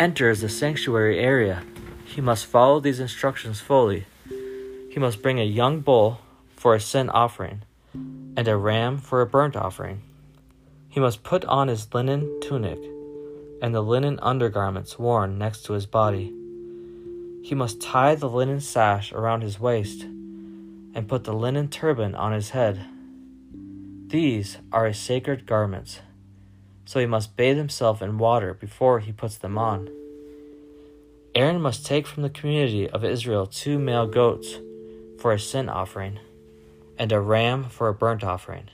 enters 0.00 0.40
the 0.40 0.48
sanctuary 0.48 1.20
area, 1.20 1.62
he 2.04 2.20
must 2.20 2.46
follow 2.46 2.80
these 2.80 2.98
instructions 2.98 3.60
fully. 3.60 4.06
He 4.90 4.98
must 4.98 5.22
bring 5.22 5.40
a 5.40 5.44
young 5.44 5.80
bull 5.80 6.20
for 6.56 6.74
a 6.74 6.80
sin 6.80 7.08
offering, 7.08 7.62
and 7.94 8.46
a 8.46 8.56
ram 8.56 8.98
for 8.98 9.20
a 9.22 9.26
burnt 9.26 9.56
offering. 9.56 10.02
He 10.88 11.00
must 11.00 11.22
put 11.22 11.44
on 11.44 11.68
his 11.68 11.92
linen 11.94 12.40
tunic 12.42 12.78
and 13.62 13.74
the 13.74 13.82
linen 13.82 14.18
undergarments 14.20 14.98
worn 14.98 15.38
next 15.38 15.64
to 15.64 15.74
his 15.74 15.86
body. 15.86 16.32
He 17.42 17.54
must 17.54 17.80
tie 17.80 18.14
the 18.14 18.28
linen 18.28 18.60
sash 18.60 19.12
around 19.12 19.42
his 19.42 19.60
waist 19.60 20.02
and 20.02 21.08
put 21.08 21.24
the 21.24 21.34
linen 21.34 21.68
turban 21.68 22.14
on 22.14 22.32
his 22.32 22.50
head. 22.50 22.86
These 24.08 24.58
are 24.72 24.86
his 24.86 24.98
sacred 24.98 25.46
garments, 25.46 26.00
so 26.84 26.98
he 26.98 27.06
must 27.06 27.36
bathe 27.36 27.56
himself 27.56 28.02
in 28.02 28.18
water 28.18 28.54
before 28.54 29.00
he 29.00 29.12
puts 29.12 29.36
them 29.36 29.56
on. 29.56 29.88
Aaron 31.34 31.60
must 31.60 31.86
take 31.86 32.06
from 32.06 32.24
the 32.24 32.30
community 32.30 32.90
of 32.90 33.04
Israel 33.04 33.46
two 33.46 33.78
male 33.78 34.06
goats 34.06 34.56
for 35.20 35.32
a 35.32 35.38
sin 35.38 35.68
offering 35.68 36.18
and 36.98 37.12
a 37.12 37.20
ram 37.20 37.64
for 37.64 37.88
a 37.88 37.94
burnt 37.94 38.24
offering. 38.24 38.68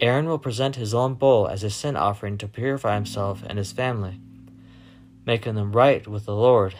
Aaron 0.00 0.26
will 0.26 0.38
present 0.38 0.76
his 0.76 0.92
own 0.92 1.14
bull 1.14 1.48
as 1.48 1.64
a 1.64 1.70
sin 1.70 1.96
offering 1.96 2.36
to 2.38 2.48
purify 2.48 2.94
himself 2.94 3.42
and 3.46 3.58
his 3.58 3.72
family, 3.72 4.20
making 5.24 5.54
them 5.54 5.72
right 5.72 6.06
with 6.06 6.26
the 6.26 6.34
Lord. 6.34 6.74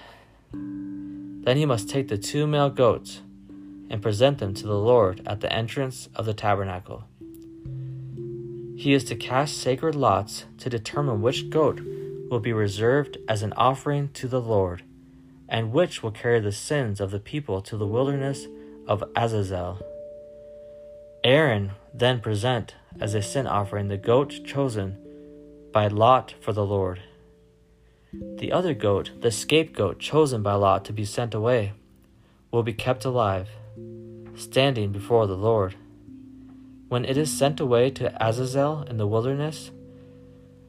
Then 0.52 1.56
he 1.56 1.64
must 1.64 1.88
take 1.88 2.08
the 2.08 2.18
two 2.18 2.46
male 2.46 2.70
goats 2.70 3.22
and 3.90 4.02
present 4.02 4.38
them 4.38 4.54
to 4.54 4.66
the 4.66 4.78
Lord 4.78 5.22
at 5.26 5.40
the 5.40 5.52
entrance 5.52 6.08
of 6.14 6.26
the 6.26 6.34
tabernacle. 6.34 7.04
He 8.76 8.92
is 8.92 9.04
to 9.04 9.16
cast 9.16 9.58
sacred 9.58 9.94
lots 9.94 10.44
to 10.58 10.68
determine 10.68 11.22
which 11.22 11.48
goat 11.48 11.80
will 12.30 12.40
be 12.40 12.52
reserved 12.52 13.18
as 13.28 13.42
an 13.42 13.52
offering 13.54 14.08
to 14.14 14.26
the 14.26 14.40
Lord, 14.40 14.82
and 15.48 15.72
which 15.72 16.02
will 16.02 16.10
carry 16.10 16.40
the 16.40 16.52
sins 16.52 17.00
of 17.00 17.10
the 17.10 17.18
people 17.18 17.60
to 17.62 17.76
the 17.76 17.86
wilderness 17.86 18.46
of 18.86 19.04
Azazel. 19.16 19.80
Aaron 21.22 21.72
then 21.92 22.20
present 22.20 22.74
as 23.00 23.14
a 23.14 23.22
sin 23.22 23.46
offering 23.46 23.88
the 23.88 23.96
goat 23.96 24.40
chosen 24.44 24.98
by 25.72 25.86
Lot 25.88 26.34
for 26.40 26.52
the 26.52 26.64
Lord. 26.64 27.00
The 28.12 28.52
other 28.52 28.74
goat, 28.74 29.10
the 29.20 29.30
scapegoat 29.30 29.98
chosen 29.98 30.42
by 30.42 30.54
Lot 30.54 30.84
to 30.84 30.92
be 30.92 31.04
sent 31.04 31.34
away, 31.34 31.72
will 32.50 32.62
be 32.62 32.72
kept 32.72 33.04
alive, 33.04 33.48
standing 34.36 34.92
before 34.92 35.26
the 35.26 35.36
Lord. 35.36 35.74
When 36.88 37.04
it 37.04 37.16
is 37.16 37.36
sent 37.36 37.58
away 37.58 37.90
to 37.90 38.14
Azazel 38.24 38.82
in 38.82 38.98
the 38.98 39.06
wilderness, 39.06 39.72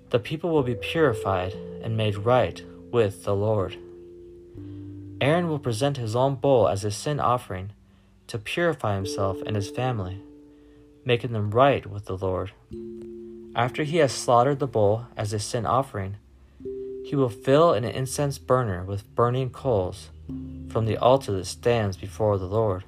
the 0.10 0.20
people 0.20 0.50
will 0.50 0.64
be 0.64 0.76
purified 0.76 1.54
and 1.84 1.98
made 1.98 2.18
right 2.18 2.64
with 2.92 3.26
the 3.26 3.36
Lord. 3.36 3.78
Aaron 5.22 5.48
will 5.48 5.60
present 5.60 5.98
his 5.98 6.16
own 6.16 6.36
bull 6.36 6.68
as 6.68 6.84
a 6.84 6.92
sin 6.92 7.20
offering 7.20 7.72
to 8.28 8.38
purify 8.38 8.96
himself 8.96 9.42
and 9.46 9.56
his 9.56 9.70
family 9.70 10.22
making 11.06 11.32
them 11.32 11.52
right 11.52 11.86
with 11.86 12.06
the 12.06 12.18
Lord. 12.18 12.52
After 13.56 13.84
he 13.84 13.98
has 13.98 14.12
slaughtered 14.12 14.60
the 14.60 14.68
bull 14.68 15.06
as 15.16 15.32
a 15.32 15.40
sin 15.40 15.66
offering, 15.66 16.18
he 17.06 17.16
will 17.16 17.30
fill 17.30 17.74
an 17.74 17.86
incense 17.86 18.40
burner 18.40 18.84
with 18.84 19.16
burning 19.16 19.52
coals 19.52 20.10
from 20.70 20.86
the 20.86 20.98
altar 20.98 21.32
that 21.34 21.46
stands 21.46 21.96
before 21.96 22.40
the 22.40 22.48
Lord. 22.48 22.84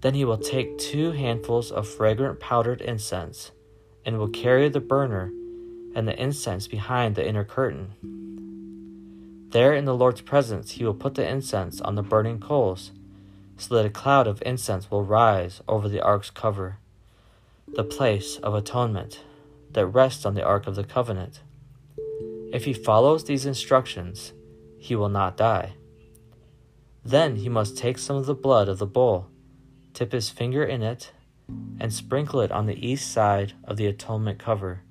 Then 0.00 0.14
he 0.14 0.24
will 0.24 0.38
take 0.38 0.78
two 0.78 1.12
handfuls 1.12 1.70
of 1.70 1.86
fragrant 1.88 2.40
powdered 2.40 2.80
incense 2.80 3.52
and 4.04 4.18
will 4.18 4.28
carry 4.28 4.68
the 4.68 4.80
burner 4.80 5.30
and 5.94 6.08
the 6.08 6.20
incense 6.20 6.66
behind 6.66 7.14
the 7.14 7.26
inner 7.26 7.44
curtain. 7.44 7.94
There 9.50 9.74
in 9.74 9.84
the 9.84 9.96
Lord's 9.96 10.20
presence 10.20 10.72
he 10.72 10.84
will 10.84 10.94
put 10.94 11.16
the 11.16 11.28
incense 11.28 11.80
on 11.80 11.96
the 11.96 12.02
burning 12.02 12.38
coals, 12.38 12.92
so 13.56 13.74
that 13.74 13.86
a 13.86 13.90
cloud 13.90 14.26
of 14.26 14.42
incense 14.46 14.90
will 14.90 15.04
rise 15.04 15.60
over 15.68 15.88
the 15.88 16.00
ark's 16.00 16.30
cover, 16.30 16.78
the 17.66 17.84
place 17.84 18.36
of 18.36 18.54
atonement 18.54 19.24
that 19.72 19.86
rests 19.86 20.24
on 20.24 20.34
the 20.34 20.44
ark 20.44 20.66
of 20.66 20.76
the 20.76 20.84
covenant. 20.84 21.40
If 22.52 22.64
he 22.64 22.72
follows 22.72 23.24
these 23.24 23.44
instructions, 23.44 24.32
he 24.78 24.94
will 24.94 25.08
not 25.08 25.36
die. 25.36 25.72
Then 27.04 27.36
he 27.36 27.48
must 27.48 27.76
take 27.76 27.98
some 27.98 28.16
of 28.16 28.26
the 28.26 28.34
blood 28.34 28.68
of 28.68 28.78
the 28.78 28.86
bull, 28.86 29.30
tip 29.94 30.12
his 30.12 30.30
finger 30.30 30.64
in 30.64 30.82
it, 30.82 31.12
and 31.80 31.92
sprinkle 31.92 32.40
it 32.40 32.52
on 32.52 32.66
the 32.66 32.86
east 32.86 33.10
side 33.10 33.54
of 33.64 33.76
the 33.76 33.86
atonement 33.86 34.38
cover. 34.38 34.82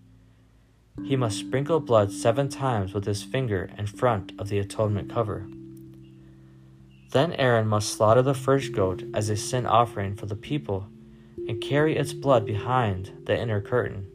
He 1.03 1.15
must 1.15 1.39
sprinkle 1.39 1.79
blood 1.79 2.11
seven 2.11 2.49
times 2.49 2.93
with 2.93 3.05
his 3.05 3.23
finger 3.23 3.69
in 3.77 3.87
front 3.87 4.31
of 4.37 4.49
the 4.49 4.59
atonement 4.59 5.09
cover. 5.11 5.47
Then 7.11 7.33
Aaron 7.33 7.67
must 7.67 7.93
slaughter 7.93 8.21
the 8.21 8.33
first 8.33 8.71
goat 8.71 9.03
as 9.13 9.29
a 9.29 9.35
sin 9.35 9.65
offering 9.65 10.15
for 10.15 10.27
the 10.27 10.35
people 10.35 10.87
and 11.47 11.61
carry 11.61 11.97
its 11.97 12.13
blood 12.13 12.45
behind 12.45 13.11
the 13.25 13.39
inner 13.39 13.61
curtain. 13.61 14.07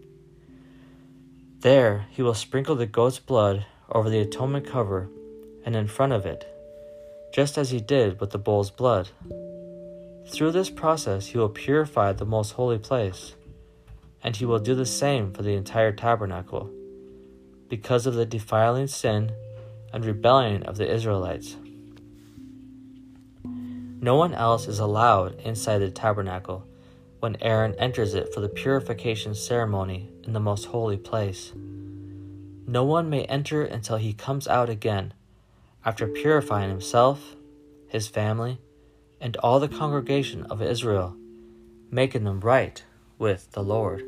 There 1.60 2.06
he 2.10 2.22
will 2.22 2.34
sprinkle 2.34 2.76
the 2.76 2.86
goat's 2.86 3.18
blood 3.18 3.66
over 3.90 4.08
the 4.08 4.20
atonement 4.20 4.66
cover 4.66 5.08
and 5.64 5.74
in 5.74 5.88
front 5.88 6.12
of 6.12 6.26
it, 6.26 6.46
just 7.32 7.58
as 7.58 7.70
he 7.70 7.80
did 7.80 8.20
with 8.20 8.30
the 8.30 8.38
bull's 8.38 8.70
blood. 8.70 9.08
Through 10.28 10.52
this 10.52 10.70
process, 10.70 11.26
he 11.26 11.38
will 11.38 11.48
purify 11.48 12.12
the 12.12 12.24
most 12.24 12.52
holy 12.52 12.78
place, 12.78 13.34
and 14.24 14.34
he 14.34 14.46
will 14.46 14.58
do 14.58 14.74
the 14.74 14.86
same 14.86 15.32
for 15.32 15.42
the 15.42 15.52
entire 15.52 15.92
tabernacle, 15.92 16.70
because 17.68 18.06
of 18.06 18.14
the 18.14 18.26
defiling 18.26 18.86
sin 18.86 19.30
and 19.92 20.04
rebellion 20.04 20.62
of 20.62 20.78
the 20.78 20.90
Israelites. 20.90 21.56
No 23.44 24.16
one 24.16 24.34
else 24.34 24.66
is 24.66 24.78
allowed 24.78 25.38
inside 25.40 25.78
the 25.78 25.90
tabernacle 25.90 26.66
when 27.20 27.36
Aaron 27.40 27.74
enters 27.78 28.14
it 28.14 28.34
for 28.34 28.40
the 28.40 28.48
purification 28.48 29.34
ceremony 29.34 30.10
in 30.24 30.32
the 30.32 30.40
most 30.40 30.66
holy 30.66 30.96
place. 30.96 31.52
No 32.66 32.84
one 32.84 33.08
may 33.08 33.24
enter 33.24 33.62
until 33.62 33.98
he 33.98 34.12
comes 34.12 34.48
out 34.48 34.68
again 34.68 35.14
after 35.84 36.06
purifying 36.06 36.70
himself, 36.70 37.36
his 37.88 38.08
family, 38.08 38.58
and 39.20 39.36
all 39.38 39.60
the 39.60 39.68
congregation 39.68 40.44
of 40.44 40.62
Israel, 40.62 41.16
making 41.90 42.24
them 42.24 42.40
right 42.40 42.82
with 43.18 43.50
the 43.52 43.62
Lord. 43.62 44.02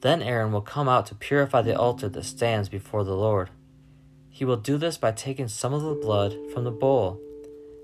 Then 0.00 0.22
Aaron 0.22 0.52
will 0.52 0.62
come 0.62 0.88
out 0.88 1.06
to 1.06 1.14
purify 1.14 1.62
the 1.62 1.78
altar 1.78 2.08
that 2.08 2.24
stands 2.24 2.68
before 2.68 3.04
the 3.04 3.16
Lord. 3.16 3.50
He 4.30 4.44
will 4.44 4.56
do 4.56 4.78
this 4.78 4.96
by 4.96 5.12
taking 5.12 5.48
some 5.48 5.74
of 5.74 5.82
the 5.82 5.94
blood 5.94 6.36
from 6.52 6.64
the 6.64 6.70
bull 6.70 7.20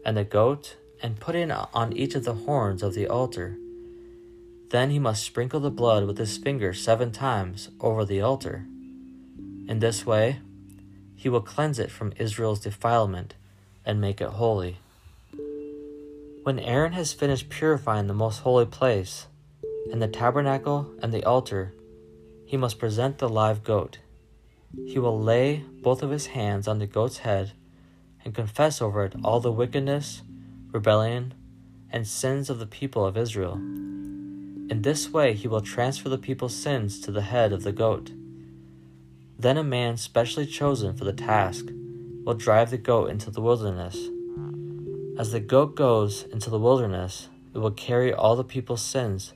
and 0.05 0.17
the 0.17 0.25
goat 0.25 0.77
and 1.03 1.21
putting 1.21 1.51
it 1.51 1.67
on 1.75 1.93
each 1.93 2.15
of 2.15 2.25
the 2.25 2.33
horns 2.33 2.83
of 2.83 2.95
the 2.95 3.07
altar. 3.07 3.59
Then 4.71 4.91
he 4.91 4.99
must 4.99 5.25
sprinkle 5.25 5.61
the 5.61 5.71
blood 5.71 6.07
with 6.07 6.19
his 6.19 6.39
finger 6.39 6.73
seven 6.73 7.13
times 7.13 7.71
over 7.81 8.05
the 8.05 8.21
altar. 8.21 8.67
In 9.69 9.81
this 9.81 10.07
way, 10.07 10.39
he 11.15 11.29
will 11.29 11.41
cleanse 11.41 11.79
it 11.79 11.91
from 11.91 12.13
Israel's 12.19 12.61
defilement 12.61 13.35
and 13.85 14.01
make 14.01 14.21
it 14.21 14.29
holy. 14.31 14.79
When 16.45 16.59
Aaron 16.61 16.93
has 16.93 17.13
finished 17.13 17.49
purifying 17.49 18.07
the 18.07 18.15
most 18.15 18.39
holy 18.41 18.67
place, 18.67 19.27
and 19.93 20.03
the 20.03 20.09
tabernacle 20.09 20.93
and 21.03 21.13
the 21.13 21.25
altar, 21.25 21.73
he 22.47 22.57
must 22.57 22.79
present 22.79 23.19
the 23.19 23.29
live 23.29 23.63
goat. 23.63 23.99
He 24.87 24.99
will 24.99 25.21
lay 25.21 25.65
both 25.83 26.03
of 26.03 26.11
his 26.11 26.27
hands 26.29 26.67
on 26.67 26.79
the 26.79 26.87
goat's 26.87 27.19
head 27.19 27.53
and 28.25 28.35
confess 28.35 28.81
over 28.81 29.05
it 29.05 29.15
all 29.23 29.41
the 29.41 29.53
wickedness, 29.53 30.23
rebellion, 30.73 31.35
and 31.91 32.07
sins 32.07 32.49
of 32.49 32.59
the 32.59 32.67
people 32.67 33.05
of 33.05 33.17
Israel. 33.17 33.55
In 33.55 34.83
this 34.83 35.11
way, 35.11 35.35
he 35.35 35.47
will 35.47 35.61
transfer 35.61 36.09
the 36.09 36.19
people's 36.19 36.55
sins 36.55 37.01
to 37.01 37.13
the 37.13 37.23
head 37.23 37.53
of 37.53 37.63
the 37.63 37.73
goat. 37.73 38.11
Then 39.39 39.57
a 39.57 39.65
man 39.65 39.97
specially 39.97 40.47
chosen 40.47 40.97
for 40.97 41.05
the 41.05 41.13
task 41.13 41.67
will 42.25 42.35
drive 42.35 42.71
the 42.71 42.79
goat 42.79 43.11
into 43.11 43.31
the 43.31 43.43
wilderness 43.43 44.09
as 45.19 45.33
the 45.33 45.41
goat 45.41 45.77
goes 45.77 46.25
into 46.25 46.51
the 46.51 46.59
wilderness, 46.59 47.31
it 47.55 47.59
will 47.59 47.71
carry 47.71 48.13
all 48.13 48.37
the 48.37 48.45
people's 48.45 48.83
sins 48.83 49.33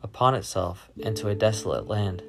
upon 0.00 0.36
itself 0.36 0.88
into 0.96 1.28
a 1.28 1.34
desolate 1.34 1.88
land. 1.88 2.22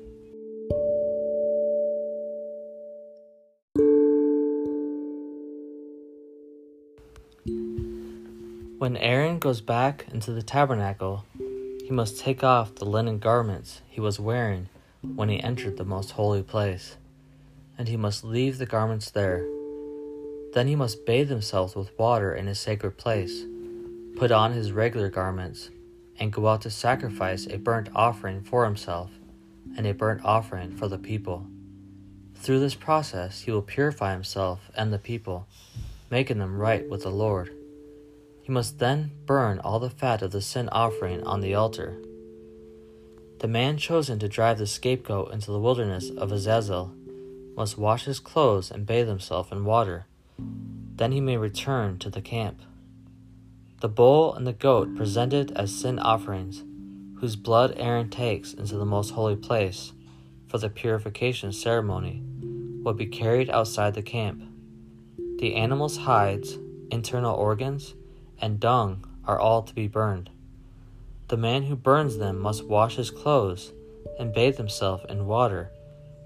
When 8.86 8.98
Aaron 8.98 9.40
goes 9.40 9.62
back 9.62 10.06
into 10.14 10.32
the 10.32 10.44
tabernacle, 10.44 11.26
he 11.40 11.90
must 11.90 12.20
take 12.20 12.44
off 12.44 12.76
the 12.76 12.86
linen 12.86 13.18
garments 13.18 13.82
he 13.90 14.00
was 14.00 14.20
wearing 14.20 14.70
when 15.02 15.28
he 15.28 15.42
entered 15.42 15.78
the 15.78 15.84
most 15.84 16.12
holy 16.12 16.44
place, 16.44 16.96
and 17.80 17.88
he 17.88 17.98
must 17.98 18.24
leave 18.24 18.60
the 18.60 18.68
garments 18.68 19.10
there 19.10 19.44
then 20.54 20.68
he 20.68 20.76
must 20.76 21.04
bathe 21.04 21.30
himself 21.30 21.76
with 21.76 21.98
water 21.98 22.36
in 22.36 22.46
his 22.46 22.60
sacred 22.60 22.96
place, 22.96 23.44
put 24.18 24.32
on 24.32 24.52
his 24.52 24.72
regular 24.72 25.10
garments, 25.10 25.72
and 26.20 26.32
go 26.32 26.48
out 26.48 26.62
to 26.62 26.70
sacrifice 26.70 27.48
a 27.48 27.58
burnt 27.58 27.90
offering 27.96 28.44
for 28.44 28.66
himself 28.66 29.10
and 29.76 29.88
a 29.88 29.96
burnt 29.96 30.24
offering 30.24 30.78
for 30.78 30.88
the 30.88 31.00
people. 31.00 31.48
Through 32.36 32.60
this 32.60 32.76
process, 32.76 33.42
he 33.42 33.52
will 33.52 33.64
purify 33.64 34.12
himself 34.12 34.70
and 34.76 34.94
the 34.94 35.00
people, 35.00 35.48
making 36.12 36.38
them 36.38 36.60
right 36.60 36.88
with 36.88 37.02
the 37.02 37.10
Lord. 37.10 37.52
He 38.46 38.52
must 38.52 38.80
then 38.80 39.12
burn 39.26 39.60
all 39.60 39.80
the 39.80 39.90
fat 39.90 40.22
of 40.22 40.32
the 40.32 40.42
sin 40.42 40.70
offering 40.70 41.22
on 41.24 41.42
the 41.42 41.56
altar. 41.56 41.98
The 43.40 43.48
man 43.48 43.78
chosen 43.78 44.20
to 44.20 44.30
drive 44.30 44.60
the 44.60 44.68
scapegoat 44.68 45.34
into 45.34 45.52
the 45.52 45.60
wilderness 45.60 46.10
of 46.12 46.32
Azazel 46.32 46.94
must 47.58 47.78
wash 47.78 48.06
his 48.06 48.20
clothes 48.20 48.72
and 48.72 48.86
bathe 48.86 49.08
himself 49.08 49.52
in 49.52 49.66
water 49.66 50.06
then 50.98 51.12
he 51.12 51.22
may 51.22 51.38
return 51.38 51.98
to 52.00 52.10
the 52.10 52.22
camp. 52.22 52.62
The 53.82 53.90
bull 53.90 54.34
and 54.34 54.48
the 54.48 54.54
goat 54.54 54.96
presented 54.96 55.52
as 55.52 55.76
sin 55.76 56.00
offerings, 56.00 56.64
whose 57.20 57.36
blood 57.36 57.74
Aaron 57.78 58.10
takes 58.10 58.54
into 58.54 58.78
the 58.78 58.86
most 58.86 59.12
holy 59.12 59.36
place 59.36 59.92
for 60.48 60.58
the 60.58 60.70
purification 60.70 61.52
ceremony, 61.52 62.24
will 62.84 62.94
be 62.94 63.08
carried 63.08 63.50
outside 63.50 63.94
the 63.94 64.02
camp. 64.02 64.44
The 65.40 65.56
animal's 65.56 65.98
hides, 65.98 66.58
internal 66.92 67.36
organs, 67.36 67.94
and 68.42 68.60
dung 68.60 69.06
are 69.26 69.40
all 69.40 69.62
to 69.64 69.74
be 69.74 69.88
burned. 69.88 70.30
The 71.28 71.38
man 71.38 71.64
who 71.64 71.76
burns 71.76 72.18
them 72.18 72.40
must 72.40 72.66
wash 72.66 72.96
his 72.96 73.10
clothes 73.10 73.72
and 74.20 74.34
bathe 74.34 74.58
himself 74.58 75.04
in 75.06 75.26
water 75.26 75.72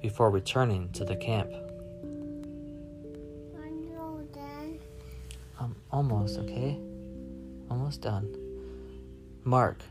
before 0.02 0.30
returning 0.30 0.91
to 0.93 1.06
the 1.06 1.15
camp. 1.15 1.52
I'm 5.60 5.65
um, 5.65 5.76
almost, 5.91 6.38
okay? 6.39 6.80
Almost 7.69 8.02
done. 8.02 8.34
Mark 9.43 9.82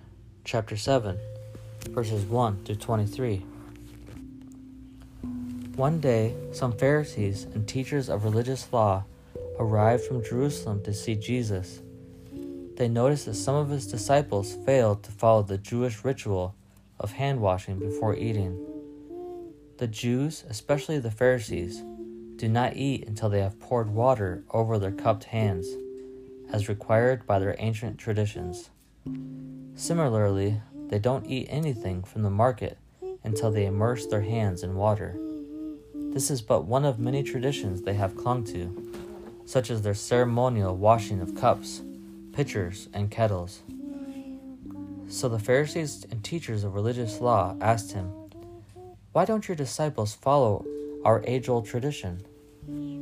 chapter 0.44 0.76
7, 0.76 1.18
verses 1.90 2.24
1 2.24 2.64
to 2.64 2.74
23. 2.76 3.44
One 5.76 6.00
day, 6.00 6.34
some 6.52 6.72
Pharisees 6.72 7.44
and 7.54 7.68
teachers 7.68 8.08
of 8.08 8.24
religious 8.24 8.72
law 8.72 9.04
arrived 9.58 10.04
from 10.04 10.24
Jerusalem 10.24 10.82
to 10.84 10.94
see 10.94 11.14
Jesus. 11.14 11.80
They 12.78 12.86
noticed 12.86 13.26
that 13.26 13.34
some 13.34 13.56
of 13.56 13.70
his 13.70 13.88
disciples 13.88 14.56
failed 14.64 15.02
to 15.02 15.10
follow 15.10 15.42
the 15.42 15.58
Jewish 15.58 16.04
ritual 16.04 16.54
of 17.00 17.10
hand 17.10 17.40
washing 17.40 17.80
before 17.80 18.14
eating. 18.14 18.56
The 19.78 19.88
Jews, 19.88 20.44
especially 20.48 21.00
the 21.00 21.10
Pharisees, 21.10 21.82
do 22.36 22.48
not 22.48 22.76
eat 22.76 23.08
until 23.08 23.30
they 23.30 23.40
have 23.40 23.58
poured 23.58 23.90
water 23.90 24.44
over 24.50 24.78
their 24.78 24.92
cupped 24.92 25.24
hands 25.24 25.66
as 26.52 26.68
required 26.68 27.26
by 27.26 27.40
their 27.40 27.56
ancient 27.58 27.98
traditions. 27.98 28.70
Similarly, 29.74 30.60
they 30.88 31.00
don't 31.00 31.26
eat 31.26 31.48
anything 31.50 32.04
from 32.04 32.22
the 32.22 32.30
market 32.30 32.78
until 33.24 33.50
they 33.50 33.66
immerse 33.66 34.06
their 34.06 34.22
hands 34.22 34.62
in 34.62 34.76
water. 34.76 35.18
This 36.12 36.30
is 36.30 36.42
but 36.42 36.64
one 36.64 36.84
of 36.84 37.00
many 37.00 37.24
traditions 37.24 37.82
they 37.82 37.94
have 37.94 38.16
clung 38.16 38.44
to, 38.44 38.92
such 39.46 39.68
as 39.68 39.82
their 39.82 39.94
ceremonial 39.94 40.76
washing 40.76 41.20
of 41.20 41.34
cups, 41.34 41.82
pitchers, 42.38 42.88
and 42.94 43.10
kettles. 43.10 43.62
So 45.08 45.28
the 45.28 45.40
Pharisees 45.40 46.06
and 46.08 46.22
teachers 46.22 46.62
of 46.62 46.72
religious 46.72 47.20
law 47.20 47.56
asked 47.60 47.90
him, 47.90 48.12
Why 49.10 49.24
don't 49.24 49.48
your 49.48 49.56
disciples 49.56 50.14
follow 50.14 50.64
our 51.04 51.20
age 51.26 51.48
old 51.48 51.66
tradition? 51.66 52.22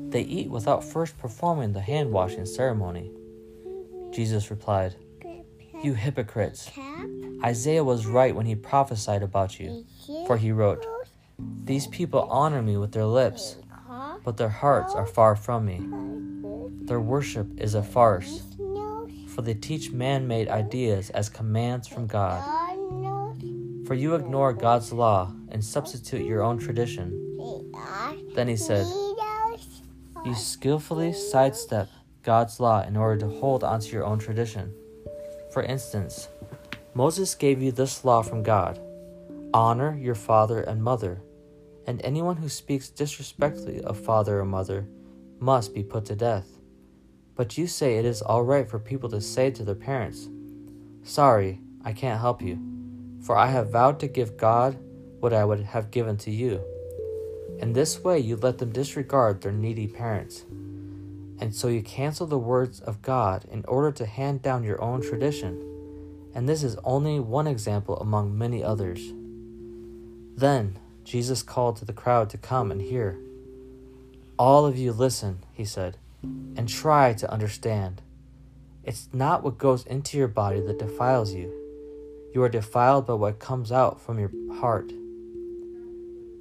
They 0.08 0.22
eat 0.22 0.48
without 0.48 0.82
first 0.82 1.18
performing 1.18 1.74
the 1.74 1.82
hand 1.82 2.12
washing 2.12 2.46
ceremony. 2.46 3.10
Jesus 4.10 4.50
replied, 4.50 4.94
You 5.84 5.92
hypocrites! 5.92 6.70
Isaiah 7.44 7.84
was 7.84 8.06
right 8.06 8.34
when 8.34 8.46
he 8.46 8.54
prophesied 8.54 9.22
about 9.22 9.60
you, 9.60 9.84
for 10.26 10.38
he 10.38 10.50
wrote, 10.50 10.86
These 11.62 11.88
people 11.88 12.26
honor 12.30 12.62
me 12.62 12.78
with 12.78 12.92
their 12.92 13.04
lips, 13.04 13.56
but 14.24 14.38
their 14.38 14.48
hearts 14.48 14.94
are 14.94 15.06
far 15.06 15.36
from 15.36 15.66
me. 15.66 15.82
Their 16.86 17.00
worship 17.00 17.60
is 17.60 17.74
a 17.74 17.82
farce 17.82 18.40
for 19.36 19.42
they 19.42 19.52
teach 19.52 19.92
man 19.92 20.26
made 20.26 20.48
ideas 20.48 21.10
as 21.10 21.28
commands 21.28 21.86
from 21.86 22.06
God. 22.06 22.42
For 23.86 23.92
you 23.92 24.14
ignore 24.14 24.54
God's 24.54 24.94
law 24.94 25.30
and 25.50 25.62
substitute 25.62 26.24
your 26.24 26.42
own 26.42 26.58
tradition. 26.58 27.10
Then 28.34 28.48
he 28.48 28.56
said, 28.56 28.86
You 30.24 30.34
skillfully 30.34 31.12
sidestep 31.12 31.90
God's 32.22 32.58
law 32.60 32.82
in 32.82 32.96
order 32.96 33.20
to 33.20 33.38
hold 33.38 33.62
onto 33.62 33.92
your 33.92 34.06
own 34.06 34.18
tradition. 34.18 34.72
For 35.52 35.62
instance, 35.62 36.28
Moses 36.94 37.34
gave 37.34 37.60
you 37.60 37.72
this 37.72 38.06
law 38.06 38.22
from 38.22 38.42
God 38.42 38.80
honor 39.52 39.98
your 40.00 40.14
father 40.14 40.62
and 40.62 40.82
mother, 40.82 41.20
and 41.86 42.00
anyone 42.02 42.38
who 42.38 42.48
speaks 42.48 42.88
disrespectfully 42.88 43.82
of 43.82 44.00
father 44.00 44.40
or 44.40 44.46
mother 44.46 44.88
must 45.38 45.74
be 45.74 45.82
put 45.82 46.06
to 46.06 46.16
death. 46.16 46.55
But 47.36 47.58
you 47.58 47.66
say 47.66 47.98
it 47.98 48.04
is 48.06 48.22
all 48.22 48.42
right 48.42 48.68
for 48.68 48.78
people 48.78 49.10
to 49.10 49.20
say 49.20 49.50
to 49.50 49.62
their 49.62 49.74
parents, 49.74 50.28
Sorry, 51.02 51.60
I 51.84 51.92
can't 51.92 52.20
help 52.20 52.42
you, 52.42 52.58
for 53.20 53.36
I 53.36 53.48
have 53.48 53.70
vowed 53.70 54.00
to 54.00 54.08
give 54.08 54.36
God 54.36 54.78
what 55.20 55.32
I 55.32 55.44
would 55.44 55.60
have 55.60 55.90
given 55.90 56.16
to 56.18 56.30
you. 56.30 56.60
In 57.58 57.74
this 57.74 58.00
way, 58.00 58.18
you 58.18 58.36
let 58.36 58.58
them 58.58 58.72
disregard 58.72 59.40
their 59.40 59.52
needy 59.52 59.86
parents. 59.86 60.44
And 61.38 61.54
so 61.54 61.68
you 61.68 61.82
cancel 61.82 62.26
the 62.26 62.38
words 62.38 62.80
of 62.80 63.02
God 63.02 63.44
in 63.50 63.64
order 63.68 63.92
to 63.92 64.06
hand 64.06 64.42
down 64.42 64.64
your 64.64 64.82
own 64.82 65.02
tradition. 65.02 65.62
And 66.34 66.48
this 66.48 66.62
is 66.62 66.76
only 66.84 67.20
one 67.20 67.46
example 67.46 67.96
among 67.98 68.36
many 68.36 68.64
others. 68.64 69.12
Then 70.36 70.78
Jesus 71.04 71.42
called 71.42 71.76
to 71.76 71.84
the 71.84 71.92
crowd 71.92 72.30
to 72.30 72.38
come 72.38 72.70
and 72.70 72.80
hear. 72.80 73.18
All 74.38 74.66
of 74.66 74.76
you 74.76 74.92
listen, 74.92 75.38
he 75.52 75.64
said 75.64 75.98
and 76.22 76.68
try 76.68 77.12
to 77.14 77.30
understand. 77.30 78.02
It's 78.84 79.08
not 79.12 79.42
what 79.42 79.58
goes 79.58 79.84
into 79.86 80.16
your 80.16 80.28
body 80.28 80.60
that 80.60 80.78
defiles 80.78 81.34
you. 81.34 81.52
You 82.32 82.42
are 82.42 82.48
defiled 82.48 83.06
by 83.06 83.14
what 83.14 83.38
comes 83.38 83.72
out 83.72 84.00
from 84.00 84.18
your 84.18 84.30
heart. 84.60 84.92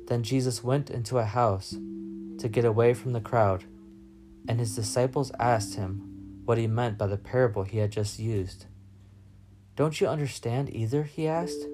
Then 0.08 0.24
Jesus 0.24 0.64
went 0.64 0.90
into 0.90 1.18
a 1.18 1.26
house 1.26 1.76
to 2.40 2.48
get 2.48 2.66
away 2.66 2.94
from 2.94 3.14
the 3.14 3.22
crowd, 3.22 3.64
and 4.48 4.60
his 4.60 4.76
disciples 4.76 5.32
asked 5.40 5.76
him 5.76 6.42
what 6.46 6.58
he 6.58 6.68
meant 6.68 6.98
by 6.98 7.08
the 7.08 7.18
parable 7.18 7.64
he 7.64 7.80
had 7.80 7.92
just 7.92 8.20
used. 8.20 8.66
Don't 9.76 10.00
you 10.00 10.08
understand 10.08 10.74
either? 10.74 11.04
he 11.04 11.28
asked. 11.28 11.66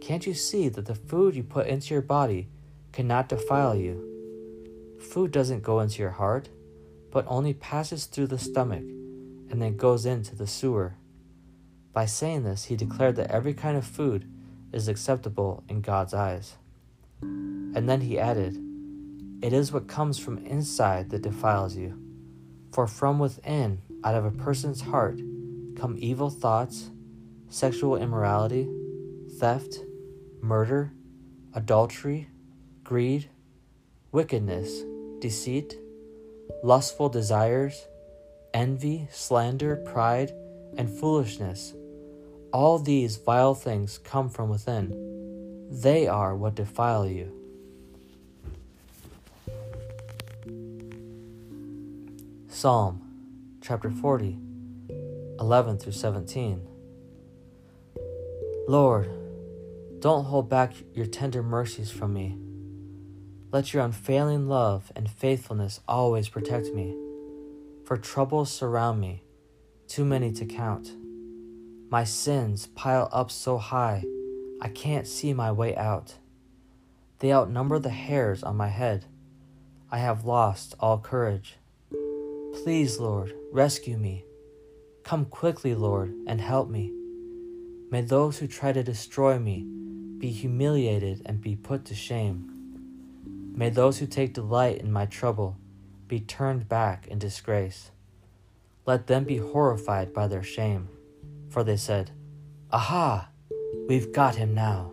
Can't 0.00 0.26
you 0.26 0.34
see 0.34 0.68
that 0.68 0.86
the 0.86 0.94
food 0.94 1.36
you 1.36 1.42
put 1.42 1.66
into 1.66 1.94
your 1.94 2.02
body 2.02 2.48
cannot 2.92 3.28
defile 3.28 3.76
you? 3.76 4.06
Food 4.98 5.30
doesn't 5.30 5.62
go 5.62 5.80
into 5.80 6.00
your 6.00 6.10
heart 6.10 6.48
but 7.10 7.24
only 7.28 7.54
passes 7.54 8.06
through 8.06 8.28
the 8.28 8.38
stomach 8.38 8.82
and 9.50 9.60
then 9.60 9.76
goes 9.76 10.06
into 10.06 10.36
the 10.36 10.46
sewer. 10.46 10.94
By 11.92 12.06
saying 12.06 12.44
this, 12.44 12.64
he 12.64 12.76
declared 12.76 13.16
that 13.16 13.30
every 13.30 13.52
kind 13.52 13.76
of 13.76 13.84
food 13.84 14.30
is 14.72 14.86
acceptable 14.86 15.64
in 15.68 15.80
God's 15.80 16.14
eyes. 16.14 16.56
And 17.20 17.88
then 17.88 18.00
he 18.02 18.18
added, 18.18 18.56
It 19.42 19.52
is 19.52 19.72
what 19.72 19.88
comes 19.88 20.18
from 20.18 20.38
inside 20.46 21.10
that 21.10 21.22
defiles 21.22 21.76
you. 21.76 21.98
For 22.72 22.86
from 22.86 23.18
within, 23.18 23.82
out 24.04 24.14
of 24.14 24.24
a 24.24 24.30
person's 24.30 24.82
heart, 24.82 25.20
come 25.76 25.96
evil 25.98 26.30
thoughts, 26.30 26.90
sexual 27.48 27.96
immorality, 27.96 28.68
theft, 29.38 29.80
murder, 30.40 30.92
adultery, 31.52 32.28
greed, 32.84 33.28
wickedness, 34.12 34.84
deceit 35.18 35.76
lustful 36.62 37.08
desires, 37.08 37.86
envy, 38.52 39.08
slander, 39.10 39.76
pride, 39.76 40.32
and 40.76 40.90
foolishness. 40.90 41.74
All 42.52 42.78
these 42.78 43.16
vile 43.16 43.54
things 43.54 43.98
come 43.98 44.28
from 44.28 44.48
within. 44.48 45.68
They 45.70 46.06
are 46.06 46.36
what 46.36 46.54
defile 46.54 47.06
you. 47.06 47.36
Psalm 52.48 53.00
chapter 53.62 53.90
40, 53.90 54.36
11 55.38 55.78
through 55.78 55.92
17. 55.92 56.66
Lord, 58.68 59.10
don't 60.00 60.24
hold 60.24 60.48
back 60.48 60.72
your 60.92 61.06
tender 61.06 61.42
mercies 61.42 61.90
from 61.90 62.12
me. 62.12 62.36
Let 63.52 63.74
your 63.74 63.82
unfailing 63.82 64.48
love 64.48 64.92
and 64.94 65.10
faithfulness 65.10 65.80
always 65.88 66.28
protect 66.28 66.72
me, 66.72 66.96
for 67.84 67.96
troubles 67.96 68.48
surround 68.52 69.00
me, 69.00 69.24
too 69.88 70.04
many 70.04 70.30
to 70.32 70.46
count. 70.46 70.92
My 71.90 72.04
sins 72.04 72.68
pile 72.76 73.08
up 73.10 73.32
so 73.32 73.58
high, 73.58 74.04
I 74.62 74.68
can't 74.68 75.08
see 75.08 75.32
my 75.32 75.50
way 75.50 75.74
out. 75.74 76.14
They 77.18 77.32
outnumber 77.32 77.80
the 77.80 77.90
hairs 77.90 78.44
on 78.44 78.56
my 78.56 78.68
head. 78.68 79.06
I 79.90 79.98
have 79.98 80.24
lost 80.24 80.76
all 80.78 80.98
courage. 80.98 81.56
Please, 82.62 83.00
Lord, 83.00 83.34
rescue 83.50 83.96
me. 83.96 84.24
Come 85.02 85.24
quickly, 85.24 85.74
Lord, 85.74 86.14
and 86.28 86.40
help 86.40 86.70
me. 86.70 86.92
May 87.90 88.02
those 88.02 88.38
who 88.38 88.46
try 88.46 88.72
to 88.72 88.84
destroy 88.84 89.40
me 89.40 89.66
be 90.18 90.30
humiliated 90.30 91.22
and 91.26 91.40
be 91.40 91.56
put 91.56 91.84
to 91.86 91.96
shame. 91.96 92.59
May 93.54 93.70
those 93.70 93.98
who 93.98 94.06
take 94.06 94.32
delight 94.34 94.78
in 94.78 94.90
my 94.90 95.06
trouble 95.06 95.56
be 96.06 96.20
turned 96.20 96.68
back 96.68 97.06
in 97.06 97.18
disgrace. 97.18 97.90
Let 98.86 99.06
them 99.06 99.24
be 99.24 99.36
horrified 99.36 100.12
by 100.12 100.26
their 100.26 100.42
shame, 100.42 100.88
for 101.48 101.62
they 101.62 101.76
said, 101.76 102.10
Aha, 102.72 103.28
we've 103.88 104.12
got 104.12 104.36
him 104.36 104.54
now. 104.54 104.92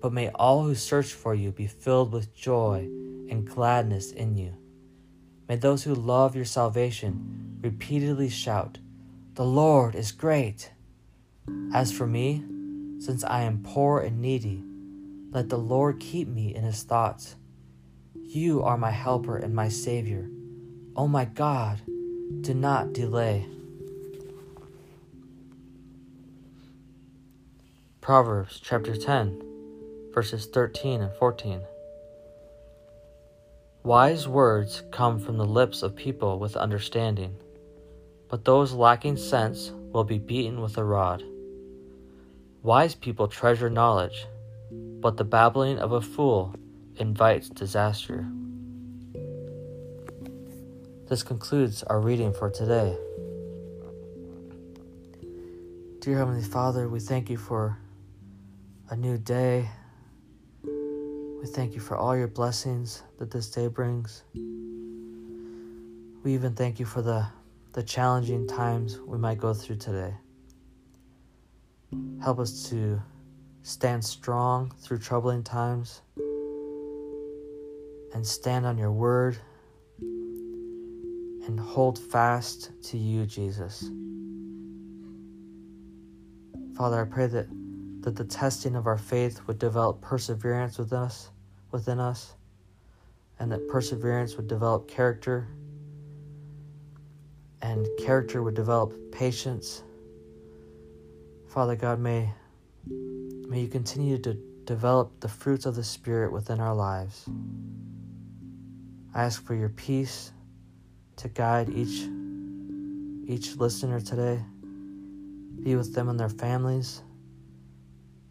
But 0.00 0.12
may 0.12 0.28
all 0.30 0.62
who 0.62 0.74
search 0.74 1.12
for 1.12 1.34
you 1.34 1.50
be 1.50 1.66
filled 1.66 2.12
with 2.12 2.34
joy 2.34 2.88
and 3.28 3.46
gladness 3.46 4.12
in 4.12 4.36
you. 4.36 4.54
May 5.48 5.56
those 5.56 5.84
who 5.84 5.94
love 5.94 6.36
your 6.36 6.44
salvation 6.44 7.58
repeatedly 7.60 8.28
shout, 8.28 8.78
The 9.34 9.44
Lord 9.44 9.94
is 9.94 10.12
great. 10.12 10.70
As 11.72 11.92
for 11.92 12.06
me, 12.06 12.44
since 12.98 13.24
I 13.24 13.42
am 13.42 13.62
poor 13.62 14.00
and 14.00 14.20
needy, 14.20 14.64
let 15.30 15.48
the 15.48 15.58
Lord 15.58 16.00
keep 16.00 16.28
me 16.28 16.54
in 16.54 16.64
his 16.64 16.82
thoughts. 16.82 17.36
You 18.28 18.64
are 18.64 18.76
my 18.76 18.90
helper 18.90 19.36
and 19.36 19.54
my 19.54 19.68
Savior. 19.68 20.28
Oh 20.96 21.06
my 21.06 21.26
God, 21.26 21.80
do 22.40 22.54
not 22.54 22.92
delay. 22.92 23.46
Proverbs 28.00 28.60
chapter 28.60 28.96
10, 28.96 29.42
verses 30.12 30.46
13 30.46 31.02
and 31.02 31.12
14. 31.12 31.62
Wise 33.84 34.26
words 34.26 34.82
come 34.90 35.20
from 35.20 35.38
the 35.38 35.46
lips 35.46 35.84
of 35.84 35.94
people 35.94 36.40
with 36.40 36.56
understanding, 36.56 37.36
but 38.28 38.44
those 38.44 38.72
lacking 38.72 39.18
sense 39.18 39.70
will 39.92 40.04
be 40.04 40.18
beaten 40.18 40.60
with 40.60 40.76
a 40.76 40.84
rod. 40.84 41.22
Wise 42.64 42.96
people 42.96 43.28
treasure 43.28 43.70
knowledge, 43.70 44.26
but 44.72 45.16
the 45.16 45.24
babbling 45.24 45.78
of 45.78 45.92
a 45.92 46.00
fool 46.00 46.56
invites 46.98 47.48
disaster. 47.48 48.26
This 51.08 51.22
concludes 51.22 51.82
our 51.84 52.00
reading 52.00 52.32
for 52.32 52.50
today. 52.50 52.96
Dear 56.00 56.18
Heavenly 56.18 56.42
Father, 56.42 56.88
we 56.88 57.00
thank 57.00 57.30
you 57.30 57.36
for 57.36 57.78
a 58.90 58.96
new 58.96 59.18
day. 59.18 59.68
We 60.64 61.46
thank 61.46 61.74
you 61.74 61.80
for 61.80 61.96
all 61.96 62.16
your 62.16 62.28
blessings 62.28 63.02
that 63.18 63.30
this 63.30 63.50
day 63.50 63.68
brings. 63.68 64.22
We 66.24 66.34
even 66.34 66.54
thank 66.54 66.80
you 66.80 66.86
for 66.86 67.02
the, 67.02 67.26
the 67.72 67.82
challenging 67.82 68.48
times 68.48 68.98
we 68.98 69.18
might 69.18 69.38
go 69.38 69.54
through 69.54 69.76
today. 69.76 70.14
Help 72.20 72.40
us 72.40 72.68
to 72.70 73.00
stand 73.62 74.04
strong 74.04 74.72
through 74.80 74.98
troubling 74.98 75.42
times 75.42 76.02
and 78.16 78.26
stand 78.26 78.64
on 78.64 78.78
your 78.78 78.92
word 78.92 79.36
and 80.00 81.60
hold 81.60 81.98
fast 81.98 82.70
to 82.82 82.96
you, 82.96 83.26
Jesus. 83.26 83.90
Father, 86.74 87.02
I 87.02 87.04
pray 87.04 87.26
that, 87.26 87.46
that 88.00 88.16
the 88.16 88.24
testing 88.24 88.74
of 88.74 88.86
our 88.86 88.96
faith 88.96 89.46
would 89.46 89.58
develop 89.58 90.00
perseverance 90.00 90.78
within 90.78 91.00
us, 91.00 91.28
within 91.72 92.00
us, 92.00 92.36
and 93.38 93.52
that 93.52 93.68
perseverance 93.68 94.36
would 94.36 94.48
develop 94.48 94.88
character, 94.88 95.48
and 97.60 97.86
character 97.98 98.42
would 98.42 98.54
develop 98.54 98.94
patience. 99.12 99.82
Father 101.48 101.76
God, 101.76 102.00
may, 102.00 102.32
may 102.86 103.60
you 103.60 103.68
continue 103.68 104.16
to 104.16 104.32
develop 104.64 105.20
the 105.20 105.28
fruits 105.28 105.66
of 105.66 105.74
the 105.76 105.84
Spirit 105.84 106.32
within 106.32 106.60
our 106.60 106.74
lives. 106.74 107.28
I 109.16 109.24
ask 109.24 109.42
for 109.42 109.54
your 109.54 109.70
peace 109.70 110.30
to 111.16 111.28
guide 111.28 111.70
each 111.70 112.06
each 113.26 113.56
listener 113.56 113.98
today. 113.98 114.44
Be 115.62 115.74
with 115.74 115.94
them 115.94 116.10
and 116.10 116.20
their 116.20 116.28
families 116.28 117.00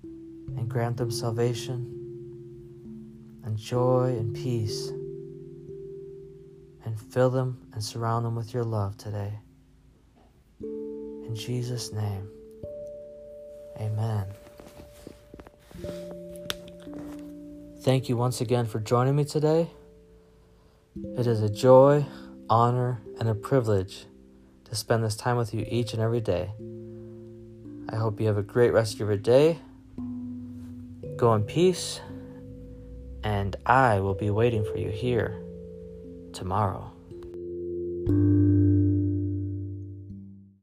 and 0.04 0.70
grant 0.70 0.98
them 0.98 1.10
salvation 1.10 1.92
and 3.44 3.58
joy 3.58 4.16
and 4.16 4.36
peace 4.36 4.90
and 6.86 7.02
fill 7.12 7.32
them 7.32 7.68
and 7.74 7.84
surround 7.84 8.24
them 8.24 8.36
with 8.36 8.54
your 8.54 8.64
love 8.64 8.96
today. 8.96 9.34
In 10.62 11.36
Jesus' 11.36 11.92
name, 11.94 12.30
amen. 13.82 14.28
Thank 17.80 18.08
you 18.08 18.18
once 18.18 18.40
again 18.40 18.68
for 18.68 18.80
joining 18.80 19.16
me 19.16 19.26
today. 19.26 19.68
It 20.96 21.28
is 21.28 21.42
a 21.42 21.50
joy, 21.50 22.06
honor, 22.50 23.02
and 23.20 23.28
a 23.28 23.36
privilege 23.36 24.06
to 24.64 24.76
spend 24.76 25.04
this 25.04 25.18
time 25.18 25.36
with 25.36 25.54
you 25.54 25.66
each 25.68 25.92
and 25.92 26.02
every 26.02 26.22
day. 26.22 26.52
I 27.90 27.98
hope 27.98 28.22
you 28.22 28.28
have 28.28 28.38
a 28.38 28.44
great 28.44 28.72
rest 28.72 28.94
of 28.94 29.10
your 29.10 29.18
day. 29.18 29.60
Go 31.18 31.34
in 31.34 31.44
peace, 31.44 32.00
and 33.26 33.58
I 33.66 34.00
will 34.00 34.14
be 34.14 34.30
waiting 34.30 34.64
for 34.64 34.78
you 34.78 34.90
here 34.90 35.44
tomorrow. 36.32 36.94